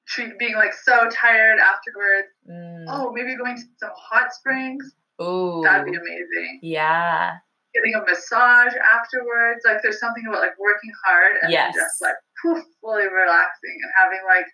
treat, 0.08 0.40
being 0.40 0.56
like 0.56 0.74
so 0.74 1.10
tired 1.12 1.60
afterwards. 1.60 2.28
Mm. 2.50 2.86
Oh, 2.88 3.12
maybe 3.12 3.36
going 3.36 3.58
to 3.58 3.64
some 3.80 3.92
hot 3.96 4.34
springs. 4.34 4.94
Ooh. 5.22 5.62
That'd 5.64 5.86
be 5.86 5.98
amazing. 5.98 6.60
Yeah. 6.62 7.38
Getting 7.74 7.96
a 7.96 8.02
massage 8.10 8.74
afterwards. 8.94 9.62
Like 9.66 9.82
there's 9.82 10.00
something 10.00 10.24
about 10.28 10.42
like 10.42 10.58
working 10.60 10.92
hard 11.06 11.38
and 11.42 11.52
Yes. 11.52 11.74
just 11.76 12.02
like 12.02 12.16
poof, 12.42 12.64
fully 12.82 13.04
relaxing 13.08 13.78
and 13.84 13.92
having 13.98 14.20
like 14.28 14.46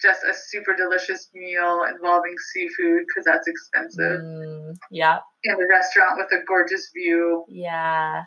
just 0.00 0.22
a 0.24 0.32
super 0.32 0.74
delicious 0.76 1.28
meal 1.34 1.84
involving 1.92 2.34
seafood 2.52 3.02
because 3.08 3.24
that's 3.24 3.48
expensive 3.48 4.20
Mm, 4.22 4.76
yeah. 4.90 5.18
in 5.44 5.54
a 5.60 5.66
restaurant 5.68 6.16
with 6.18 6.30
a 6.32 6.44
gorgeous 6.46 6.90
view. 6.94 7.44
Yeah. 7.48 8.22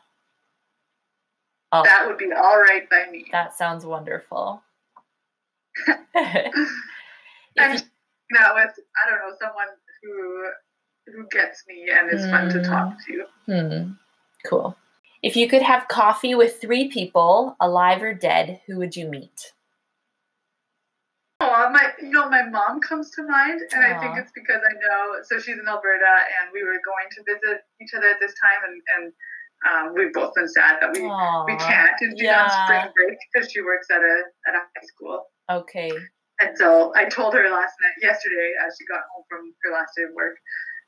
Oh, 1.72 1.84
That 1.84 2.06
would 2.08 2.18
be 2.18 2.30
all 2.36 2.60
right 2.60 2.90
by 2.90 3.06
me. 3.10 3.26
that 3.32 3.56
sounds 3.56 3.86
wonderful. 3.86 4.62
and 5.88 6.52
you- 7.56 7.80
that 8.34 8.54
with 8.56 8.74
I 8.96 9.10
don't 9.10 9.20
know 9.20 9.36
someone 9.42 9.68
who 10.04 10.50
who 11.16 11.26
gets 11.32 11.64
me 11.68 11.90
and 11.92 12.12
is 12.12 12.30
fun 12.30 12.50
to 12.50 12.64
talk 12.64 12.96
to. 13.08 13.26
Hmm. 13.46 13.92
Cool. 14.46 14.76
If 15.22 15.36
you 15.36 15.48
could 15.48 15.62
have 15.62 15.88
coffee 15.88 16.34
with 16.34 16.60
three 16.60 16.90
people, 16.90 17.56
alive 17.60 18.02
or 18.02 18.14
dead, 18.14 18.62
who 18.66 18.78
would 18.78 18.96
you 18.96 19.08
meet? 19.08 19.54
Oh, 21.42 21.70
my, 21.72 21.92
you 22.02 22.10
know, 22.10 22.30
my 22.30 22.44
mom 22.44 22.82
comes 22.82 23.12
to 23.12 23.24
mind, 23.24 23.62
and 23.74 23.84
I 23.84 24.00
think 24.00 24.18
it's 24.18 24.32
because 24.34 24.62
I 24.62 24.74
know. 24.88 25.22
So 25.24 25.40
she's 25.40 25.58
in 25.58 25.68
Alberta, 25.68 26.14
and 26.42 26.50
we 26.54 26.64
were 26.64 26.78
going 26.86 27.10
to 27.18 27.24
visit 27.26 27.62
each 27.82 27.94
other 27.98 28.08
at 28.10 28.20
this 28.20 28.34
time, 28.42 28.62
and 28.66 28.82
and 28.96 29.14
um, 29.66 29.94
we've 29.96 30.14
both 30.14 30.34
been 30.34 30.48
sad 30.48 30.78
that 30.82 30.94
we 30.94 31.02
Aw, 31.02 31.46
we 31.46 31.56
can't. 31.58 31.98
And 32.02 32.18
she's 32.18 32.26
yeah. 32.26 32.44
on 32.44 32.50
spring 32.50 32.94
break 32.96 33.18
because 33.34 33.52
she 33.52 33.62
works 33.62 33.88
at 33.92 34.02
a 34.02 34.16
at 34.48 34.56
a 34.56 34.60
high 34.60 34.86
school. 34.86 35.26
Okay. 35.50 35.92
And 36.42 36.58
so 36.58 36.92
I 36.96 37.06
told 37.06 37.34
her 37.36 37.44
last 37.50 37.74
night, 37.82 37.94
yesterday, 38.02 38.54
as 38.66 38.76
she 38.78 38.86
got 38.86 39.02
home 39.14 39.24
from 39.30 39.54
her 39.64 39.72
last 39.74 39.94
day 39.96 40.04
of 40.04 40.14
work, 40.16 40.38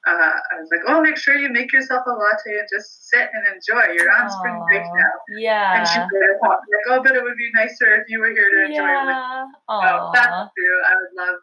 uh, 0.05 0.11
I 0.51 0.59
was 0.59 0.69
like, 0.71 0.81
"Oh, 0.87 1.01
make 1.01 1.17
sure 1.17 1.35
you 1.35 1.49
make 1.49 1.71
yourself 1.71 2.03
a 2.05 2.11
latte 2.11 2.59
and 2.59 2.67
just 2.71 3.07
sit 3.09 3.29
and 3.31 3.43
enjoy. 3.55 3.93
You're 3.93 4.11
on 4.11 4.29
spring 4.29 4.59
break 4.67 4.83
now. 4.83 5.13
Yeah. 5.37 5.79
And 5.79 5.87
she 5.87 5.99
Yeah. 5.99 6.07
said, 6.11 6.39
like, 6.41 6.85
"Oh, 6.89 7.01
but 7.03 7.15
it 7.15 7.23
would 7.23 7.37
be 7.37 7.51
nicer 7.55 7.95
if 7.95 8.09
you 8.09 8.19
were 8.19 8.29
here 8.31 8.49
to 8.51 8.63
enjoy 8.65 8.83
it 8.89 9.05
with." 9.05 9.15
Yeah. 9.15 9.45
So 9.69 9.75
Aw. 9.79 10.11
that's 10.13 10.51
true. 10.57 10.77
I 10.85 10.93
would 10.95 11.13
love 11.15 11.39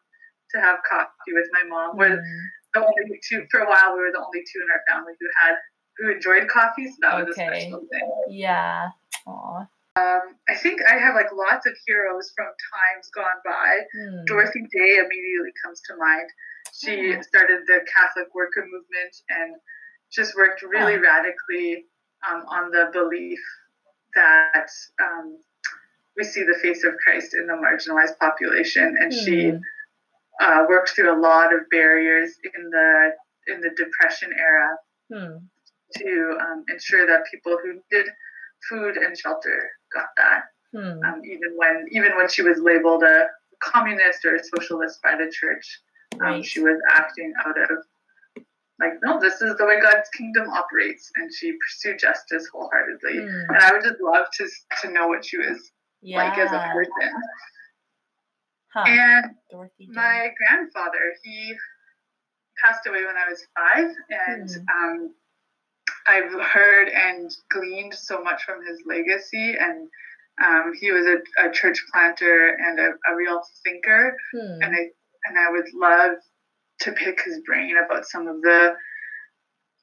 to 0.53 0.61
have 0.61 0.79
coffee 0.88 1.33
with 1.33 1.49
my 1.53 1.62
mom. 1.68 1.96
We're 1.96 2.16
Hmm. 2.20 2.40
the 2.75 2.81
only 2.85 3.20
two 3.29 3.46
for 3.51 3.61
a 3.61 3.68
while. 3.68 3.94
We 3.96 4.01
were 4.03 4.12
the 4.12 4.20
only 4.25 4.44
two 4.44 4.61
in 4.62 4.68
our 4.70 4.83
family 4.88 5.14
who 5.18 5.27
had 5.44 5.57
who 5.99 6.11
enjoyed 6.11 6.49
coffee, 6.49 6.87
so 6.88 6.96
that 7.03 7.27
was 7.27 7.29
a 7.29 7.33
special 7.35 7.81
thing. 7.90 8.25
Yeah. 8.29 8.88
Aw. 9.27 9.66
I 10.49 10.55
think 10.57 10.81
I 10.88 10.96
have 10.99 11.14
like 11.14 11.31
lots 11.33 11.66
of 11.66 11.75
heroes 11.87 12.33
from 12.37 12.46
times 12.46 13.09
gone 13.14 13.40
by. 13.44 13.81
Hmm. 13.94 14.25
Dorothy 14.27 14.62
Day 14.73 14.96
immediately 14.96 15.53
comes 15.62 15.81
to 15.87 15.96
mind. 15.96 16.29
She 16.74 17.14
Oh. 17.16 17.20
started 17.22 17.61
the 17.66 17.80
Catholic 17.94 18.35
worker 18.35 18.64
movement 18.64 19.14
and 19.30 19.56
just 20.12 20.37
worked 20.37 20.62
really 20.62 20.94
Huh. 20.96 21.02
radically 21.02 21.87
um, 22.28 22.44
on 22.48 22.70
the 22.70 22.90
belief 22.92 23.40
that 24.14 24.54
um, 24.85 25.24
we 26.04 26.09
see 26.24 26.42
the 26.42 26.59
face 26.62 26.85
of 26.85 26.94
Christ 27.02 27.35
in 27.35 27.46
the 27.46 27.54
marginalized 27.54 28.18
population, 28.18 28.96
and 29.00 29.12
she 29.12 29.52
Hmm. 29.52 29.59
uh, 30.40 30.66
worked 30.68 30.90
through 30.90 31.11
a 31.12 31.18
lot 31.18 31.52
of 31.54 31.68
barriers 31.70 32.37
in 32.54 32.70
the 32.70 33.14
in 33.48 33.61
the 33.61 33.70
Depression 33.70 34.33
era 34.33 34.78
Hmm. 35.11 35.37
to 35.96 36.38
um, 36.40 36.64
ensure 36.68 37.06
that 37.06 37.24
people 37.30 37.56
who 37.62 37.74
needed 37.74 38.11
food 38.68 38.96
and 38.96 39.16
shelter 39.16 39.70
got 39.92 40.09
that 40.16 40.44
Hmm. 40.72 41.02
um, 41.04 41.22
even 41.24 41.52
when 41.56 41.87
even 41.90 42.16
when 42.16 42.28
she 42.28 42.42
was 42.42 42.59
labeled 42.61 43.02
a 43.02 43.28
communist 43.61 44.24
or 44.24 44.37
a 44.37 44.42
socialist 44.44 45.00
by 45.02 45.16
the 45.16 45.30
church, 45.30 45.83
um, 46.20 46.26
Right. 46.35 46.44
she 46.44 46.61
was 46.61 46.78
acting 46.90 47.33
out 47.46 47.56
of 47.59 47.70
like, 48.80 48.94
no, 49.04 49.20
this 49.20 49.42
is 49.42 49.56
the 49.59 49.66
way 49.66 49.78
God's 49.80 50.09
kingdom 50.16 50.48
operates, 50.48 51.11
and 51.16 51.30
she 51.35 51.52
pursued 51.52 51.98
justice 51.98 52.48
wholeheartedly. 52.52 53.20
Hmm. 53.26 53.54
And 53.54 53.59
I 53.59 53.72
would 53.72 53.83
just 53.83 54.00
love 54.00 54.26
to 54.35 54.48
to 54.83 54.90
know 54.90 55.06
what 55.09 55.24
she 55.24 55.37
was 55.37 55.70
like 56.16 56.38
as 56.38 56.50
a 56.50 56.59
person. 56.72 57.12
Huh. 58.72 58.85
And 58.87 59.24
Dorothy. 59.50 59.88
My 59.90 60.30
grandfather, 60.38 61.12
he 61.22 61.54
passed 62.64 62.87
away 62.87 63.04
when 63.04 63.16
I 63.16 63.28
was 63.28 63.44
five, 63.59 63.90
and 64.28 64.48
Hmm. 64.50 64.85
um, 64.85 65.14
I've 66.06 66.33
heard 66.40 66.88
and 66.88 67.30
gleaned 67.50 67.94
so 67.94 68.22
much 68.22 68.44
from 68.44 68.64
his 68.64 68.80
legacy. 68.87 69.56
And 69.59 69.88
um, 70.42 70.72
he 70.80 70.90
was 70.90 71.04
a, 71.06 71.18
a 71.46 71.50
church 71.50 71.85
planter 71.92 72.56
and 72.56 72.78
a, 72.80 72.90
a 73.11 73.14
real 73.16 73.42
thinker, 73.64 74.16
Hmm. 74.33 74.62
and 74.62 74.74
I 74.74 74.90
and 75.26 75.38
I 75.38 75.50
would 75.50 75.66
love 75.74 76.16
to 76.80 76.92
pick 76.92 77.20
his 77.22 77.40
brain 77.46 77.76
about 77.85 78.06
some 78.06 78.26
of 78.26 78.40
the 78.42 78.74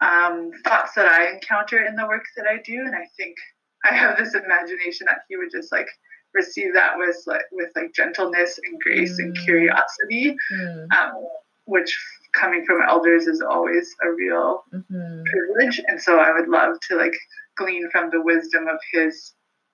um, 0.02 0.52
thoughts 0.63 0.93
that 0.95 1.06
I 1.08 1.32
encounter 1.32 1.84
in 1.84 1.95
the 1.95 2.06
work 2.08 2.23
that 2.36 2.45
I 2.47 2.58
do. 2.63 2.80
And 2.86 2.95
I 2.95 3.08
think 3.17 3.36
I 3.84 3.93
have 3.93 4.17
this 4.17 4.36
imagination 4.36 5.06
that 5.10 5.19
he 5.28 5.38
would 5.38 5.52
just 5.52 5.71
like 5.71 5.88
receive 6.34 6.73
that 6.73 6.97
with 6.97 7.17
like 7.26 7.41
with 7.52 7.69
like 7.76 7.93
gentleness 7.93 8.60
and 8.63 8.80
grace 8.82 9.17
and 9.19 9.36
Mm. 9.36 9.43
curiosity, 9.45 10.36
Hmm. 10.50 10.86
um, 10.97 11.28
which 11.65 11.97
coming 12.34 12.65
from 12.65 12.82
elders 12.82 13.28
is 13.28 13.41
always 13.41 13.95
a 14.04 14.12
real 14.12 14.63
Mhm. 14.73 15.23
privilege. 15.26 15.82
And 15.88 16.02
so 16.02 16.19
I 16.19 16.32
would 16.32 16.47
love 16.47 16.80
to 16.89 16.95
like 16.95 17.15
glean 17.56 17.89
from 17.91 18.10
the 18.12 18.21
wisdom 18.21 18.67
of 18.67 18.80
his 18.91 19.34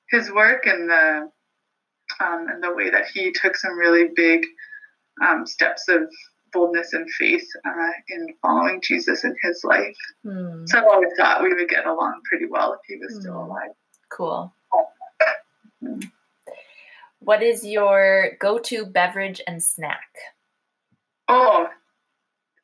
his 0.10 0.32
work 0.32 0.66
and 0.68 0.90
the 0.90 1.32
um, 2.20 2.48
and 2.48 2.64
the 2.64 2.74
way 2.74 2.90
that 2.90 3.08
he 3.08 3.32
took 3.32 3.56
some 3.58 3.78
really 3.78 4.10
big 4.16 4.46
um, 5.22 5.46
steps 5.46 5.88
of 5.90 6.04
boldness 6.54 6.94
and 6.94 7.10
faith 7.18 7.46
uh, 7.66 7.92
in 8.10 8.28
following 8.42 8.80
Jesus 8.82 9.24
in 9.24 9.36
his 9.42 9.62
life. 9.64 9.96
Hmm. 10.24 10.66
So 10.68 10.78
I've 10.80 10.86
always 10.86 11.10
thought 11.18 11.42
we 11.44 11.54
would 11.54 11.68
get 11.70 11.86
along 11.86 12.22
pretty 12.30 12.46
well 12.50 12.74
if 12.74 12.80
he 12.88 12.98
was 12.98 13.20
still 13.20 13.34
Hmm. 13.34 13.50
alive. 13.50 13.72
Cool. 14.10 14.54
What 17.20 17.42
is 17.42 17.66
your 17.66 18.32
go-to 18.40 18.86
beverage 18.86 19.42
and 19.48 19.64
snack? 19.64 20.10
Oh, 21.30 21.68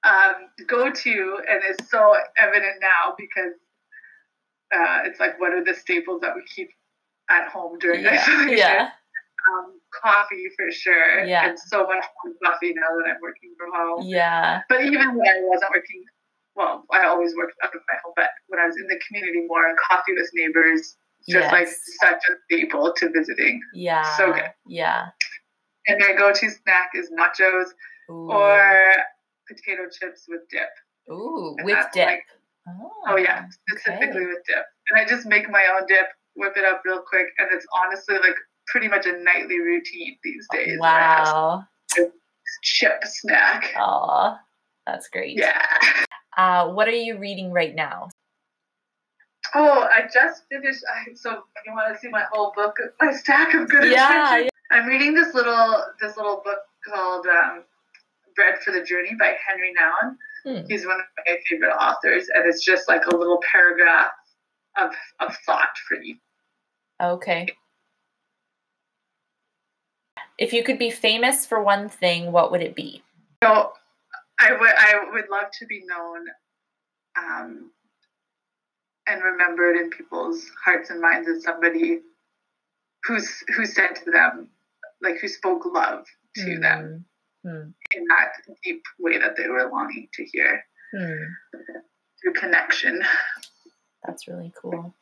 um, 0.03 0.33
go 0.67 0.91
to, 0.91 1.37
and 1.49 1.61
it's 1.67 1.89
so 1.89 2.13
evident 2.37 2.75
now 2.81 3.15
because 3.17 3.53
uh, 4.75 4.99
it's 5.05 5.19
like 5.19 5.39
what 5.39 5.53
are 5.53 5.63
the 5.63 5.73
staples 5.73 6.21
that 6.21 6.35
we 6.35 6.43
keep 6.53 6.69
at 7.29 7.47
home 7.49 7.79
during 7.79 8.03
Yeah. 8.03 8.11
isolation? 8.21 8.57
Yeah. 8.57 8.89
Um, 9.47 9.79
coffee 10.03 10.45
for 10.57 10.71
sure. 10.71 11.23
Yeah. 11.25 11.47
And 11.49 11.57
so 11.59 11.87
much 11.87 12.03
more 12.23 12.33
coffee 12.43 12.73
now 12.75 12.89
that 12.97 13.09
I'm 13.09 13.21
working 13.21 13.53
from 13.57 13.71
home. 13.73 14.05
Yeah. 14.07 14.61
But 14.69 14.81
even 14.81 15.15
when 15.15 15.27
I 15.27 15.39
wasn't 15.41 15.71
working, 15.71 16.03
well, 16.55 16.83
I 16.91 17.05
always 17.05 17.33
worked 17.35 17.55
out 17.63 17.73
of 17.73 17.81
my 17.87 17.97
home, 18.03 18.13
but 18.15 18.29
when 18.47 18.59
I 18.59 18.65
was 18.67 18.75
in 18.75 18.87
the 18.87 18.99
community 19.07 19.45
more, 19.47 19.63
coffee 19.89 20.13
with 20.13 20.29
neighbors, 20.33 20.97
just 21.29 21.51
like 21.51 21.67
such 22.01 22.21
a 22.29 22.33
staple 22.45 22.93
to 22.97 23.09
visiting. 23.15 23.59
Yeah. 23.73 24.03
So 24.17 24.33
good. 24.33 24.51
Yeah. 24.67 25.07
And 25.87 25.99
my 25.99 26.13
go-to 26.17 26.49
snack 26.49 26.91
is 26.93 27.09
nachos 27.11 27.67
Ooh. 28.11 28.31
or 28.31 28.61
potato 29.47 29.83
chips 29.91 30.25
with 30.27 30.41
dip. 30.51 30.69
Ooh, 31.11 31.55
and 31.57 31.65
with 31.65 31.85
dip. 31.93 32.05
like- 32.07 32.23
Oh 33.07 33.17
yeah, 33.17 33.45
specifically 33.49 34.27
with 34.27 34.43
dip. 34.47 34.63
And 34.91 34.99
I 35.01 35.05
just 35.05 35.25
make 35.25 35.49
my 35.49 35.65
own 35.73 35.87
dip, 35.87 36.05
whip 36.35 36.53
it 36.55 36.65
up 36.65 36.81
real 36.85 37.01
quick, 37.01 37.25
and 37.39 37.47
it's 37.51 37.65
honestly 37.73 38.15
like 38.15 38.35
pretty 38.71 38.87
much 38.87 39.05
a 39.05 39.17
nightly 39.23 39.59
routine 39.59 40.17
these 40.23 40.47
days. 40.51 40.79
where 40.79 40.89
I 40.89 40.99
have 40.99 41.27
Wow. 41.27 41.63
chip 42.63 43.01
snack. 43.03 43.73
Aw, 43.77 44.39
that's 44.85 45.07
great. 45.09 45.37
Yeah. 45.37 45.65
Uh, 46.37 46.69
what 46.69 46.87
are 46.87 46.91
you 46.91 47.17
reading 47.17 47.51
right 47.51 47.75
now? 47.75 48.07
Oh, 49.55 49.87
I 49.93 50.03
just 50.13 50.43
finished. 50.49 50.83
I, 50.87 51.13
so 51.15 51.43
you 51.65 51.73
want 51.73 51.93
to 51.93 51.99
see 51.99 52.07
my 52.09 52.23
whole 52.31 52.53
book, 52.55 52.77
my 53.01 53.11
stack 53.11 53.53
of 53.55 53.67
good 53.67 53.91
Yeah, 53.91 54.07
intentions? 54.35 54.49
I'm 54.71 54.85
reading 54.85 55.13
this 55.15 55.33
little 55.33 55.83
this 55.99 56.15
little 56.17 56.41
book 56.45 56.59
called 56.87 57.25
um, 57.25 57.63
"Bread 58.35 58.59
for 58.59 58.71
the 58.71 58.83
Journey" 58.83 59.15
by 59.19 59.35
Henry 59.47 59.73
Nouwen. 59.73 60.15
Hmm. 60.45 60.65
He's 60.69 60.85
one 60.85 60.99
of 60.99 61.05
my 61.25 61.37
favorite 61.49 61.73
authors, 61.73 62.27
and 62.33 62.45
it's 62.47 62.63
just 62.63 62.87
like 62.87 63.05
a 63.07 63.15
little 63.15 63.39
paragraph 63.51 64.11
of 64.77 64.91
of 65.19 65.35
thought 65.45 65.75
for 65.87 65.97
you. 66.01 66.15
Okay. 67.01 67.47
If 70.39 70.53
you 70.53 70.63
could 70.63 70.79
be 70.79 70.89
famous 70.89 71.45
for 71.45 71.61
one 71.61 71.89
thing, 71.89 72.31
what 72.31 72.49
would 72.51 72.61
it 72.61 72.73
be? 72.73 73.03
So 73.43 73.73
I 74.39 74.53
would 74.53 74.69
I 74.77 74.93
would 75.11 75.29
love 75.29 75.51
to 75.59 75.65
be 75.65 75.83
known 75.85 76.25
um, 77.17 77.71
and 79.05 79.21
remembered 79.21 79.75
in 79.75 79.89
people's 79.89 80.49
hearts 80.63 80.89
and 80.91 81.01
minds 81.01 81.27
as 81.27 81.43
somebody 81.43 81.99
who's 83.03 83.43
who 83.55 83.65
said 83.65 83.97
to 84.05 84.11
them, 84.11 84.49
like 85.01 85.17
who 85.19 85.27
spoke 85.27 85.65
love 85.65 86.05
to 86.37 86.57
them 86.57 87.05
Hmm. 87.43 87.49
Hmm. 87.49 87.69
in 87.95 88.05
that 88.09 88.31
deep 88.63 88.83
way 88.97 89.17
that 89.17 89.35
they 89.35 89.47
were 89.49 89.69
longing 89.69 90.07
to 90.13 90.23
hear 90.23 90.63
Hmm. 90.95 91.23
through 92.21 92.33
connection. 92.33 93.03
That's 94.05 94.25
really 94.27 94.53
cool. 94.61 94.93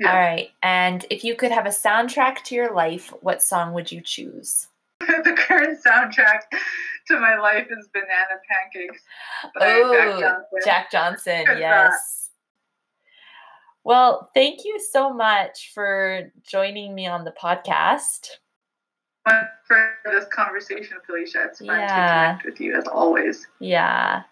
Yeah. 0.00 0.12
All 0.12 0.18
right. 0.18 0.48
And 0.62 1.04
if 1.10 1.22
you 1.24 1.36
could 1.36 1.52
have 1.52 1.66
a 1.66 1.70
soundtrack 1.70 2.42
to 2.44 2.54
your 2.54 2.74
life, 2.74 3.12
what 3.20 3.42
song 3.42 3.74
would 3.74 3.92
you 3.92 4.00
choose? 4.00 4.66
the 5.00 5.34
current 5.38 5.78
soundtrack 5.86 6.40
to 7.08 7.20
my 7.20 7.36
life 7.36 7.66
is 7.70 7.88
Banana 7.92 8.40
Pancakes 8.50 9.02
by 9.54 9.66
Jack 9.66 9.82
Oh, 9.84 10.20
Johnson. 10.20 10.58
Jack 10.64 10.90
Johnson. 10.90 11.44
Yes. 11.58 12.30
Well, 13.84 14.30
thank 14.34 14.64
you 14.64 14.78
so 14.80 15.12
much 15.12 15.72
for 15.74 16.32
joining 16.46 16.94
me 16.94 17.06
on 17.06 17.24
the 17.24 17.32
podcast. 17.32 18.28
For 19.66 19.90
this 20.06 20.24
conversation, 20.32 20.96
Felicia. 21.06 21.44
It's 21.44 21.58
fun 21.58 21.68
to 21.68 21.74
Yeah. 21.74 22.26
connect 22.32 22.44
with 22.46 22.60
you 22.60 22.74
as 22.76 22.86
always. 22.86 23.46
Yeah. 23.58 24.22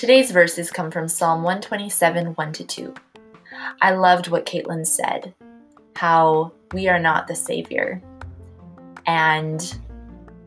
Today's 0.00 0.30
verses 0.30 0.70
come 0.70 0.90
from 0.90 1.08
Psalm 1.08 1.42
127, 1.42 2.28
1 2.28 2.52
to 2.54 2.64
2. 2.64 2.94
I 3.82 3.90
loved 3.90 4.28
what 4.28 4.46
Caitlin 4.46 4.86
said 4.86 5.34
how 5.94 6.52
we 6.72 6.88
are 6.88 6.98
not 6.98 7.28
the 7.28 7.34
Savior. 7.34 8.00
and 9.06 9.78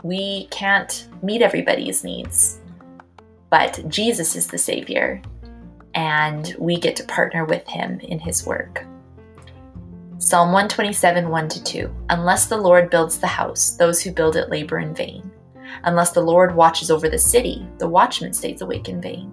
we 0.01 0.47
can't 0.47 1.07
meet 1.21 1.43
everybody's 1.43 2.03
needs. 2.03 2.61
But 3.51 3.87
Jesus 3.87 4.35
is 4.35 4.47
the 4.47 4.57
Savior, 4.57 5.21
and 5.93 6.55
we 6.57 6.79
get 6.79 6.95
to 6.95 7.03
partner 7.03 7.45
with 7.45 7.67
Him 7.67 7.99
in 7.99 8.17
His 8.17 8.47
work. 8.47 8.83
Psalm 10.17 10.51
127 10.51 11.29
1 11.29 11.49
2 11.49 11.95
Unless 12.09 12.47
the 12.47 12.57
Lord 12.57 12.89
builds 12.89 13.19
the 13.19 13.27
house, 13.27 13.73
those 13.73 14.01
who 14.01 14.11
build 14.11 14.35
it 14.35 14.49
labor 14.49 14.79
in 14.79 14.95
vain. 14.95 15.31
Unless 15.83 16.11
the 16.11 16.21
Lord 16.21 16.55
watches 16.55 16.91
over 16.91 17.09
the 17.09 17.17
city, 17.17 17.67
the 17.77 17.87
watchman 17.87 18.33
stays 18.33 18.61
awake 18.61 18.89
in 18.89 19.01
vain. 19.01 19.31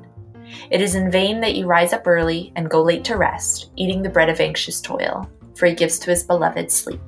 It 0.70 0.80
is 0.80 0.94
in 0.94 1.10
vain 1.10 1.40
that 1.40 1.54
you 1.54 1.66
rise 1.66 1.92
up 1.92 2.06
early 2.06 2.52
and 2.56 2.70
go 2.70 2.82
late 2.82 3.04
to 3.04 3.16
rest, 3.16 3.70
eating 3.76 4.02
the 4.02 4.08
bread 4.08 4.28
of 4.28 4.40
anxious 4.40 4.80
toil, 4.80 5.30
for 5.54 5.66
he 5.66 5.74
gives 5.74 5.98
to 6.00 6.10
his 6.10 6.24
beloved 6.24 6.70
sleep. 6.70 7.00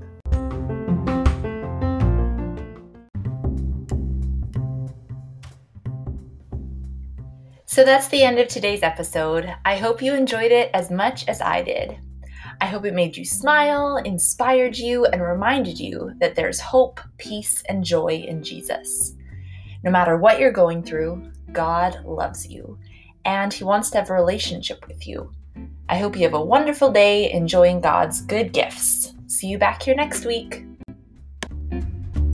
So 7.72 7.84
that's 7.84 8.08
the 8.08 8.22
end 8.22 8.38
of 8.38 8.48
today's 8.48 8.82
episode. 8.82 9.50
I 9.64 9.76
hope 9.76 10.02
you 10.02 10.12
enjoyed 10.12 10.52
it 10.52 10.70
as 10.74 10.90
much 10.90 11.26
as 11.26 11.40
I 11.40 11.62
did. 11.62 11.98
I 12.60 12.66
hope 12.66 12.84
it 12.84 12.92
made 12.92 13.16
you 13.16 13.24
smile, 13.24 13.96
inspired 13.96 14.76
you, 14.76 15.06
and 15.06 15.22
reminded 15.22 15.80
you 15.80 16.12
that 16.20 16.34
there's 16.34 16.60
hope, 16.60 17.00
peace, 17.16 17.62
and 17.70 17.82
joy 17.82 18.24
in 18.28 18.42
Jesus. 18.42 19.14
No 19.84 19.90
matter 19.90 20.16
what 20.16 20.38
you're 20.38 20.52
going 20.52 20.82
through, 20.82 21.30
God 21.52 22.04
loves 22.04 22.48
you, 22.48 22.78
and 23.24 23.52
He 23.52 23.64
wants 23.64 23.90
to 23.90 23.98
have 23.98 24.10
a 24.10 24.14
relationship 24.14 24.86
with 24.86 25.06
you. 25.06 25.32
I 25.88 25.98
hope 25.98 26.16
you 26.16 26.22
have 26.22 26.34
a 26.34 26.44
wonderful 26.44 26.90
day 26.90 27.32
enjoying 27.32 27.80
God's 27.80 28.22
good 28.22 28.52
gifts. 28.52 29.12
See 29.26 29.48
you 29.48 29.58
back 29.58 29.82
here 29.82 29.94
next 29.94 30.24
week. 30.24 30.64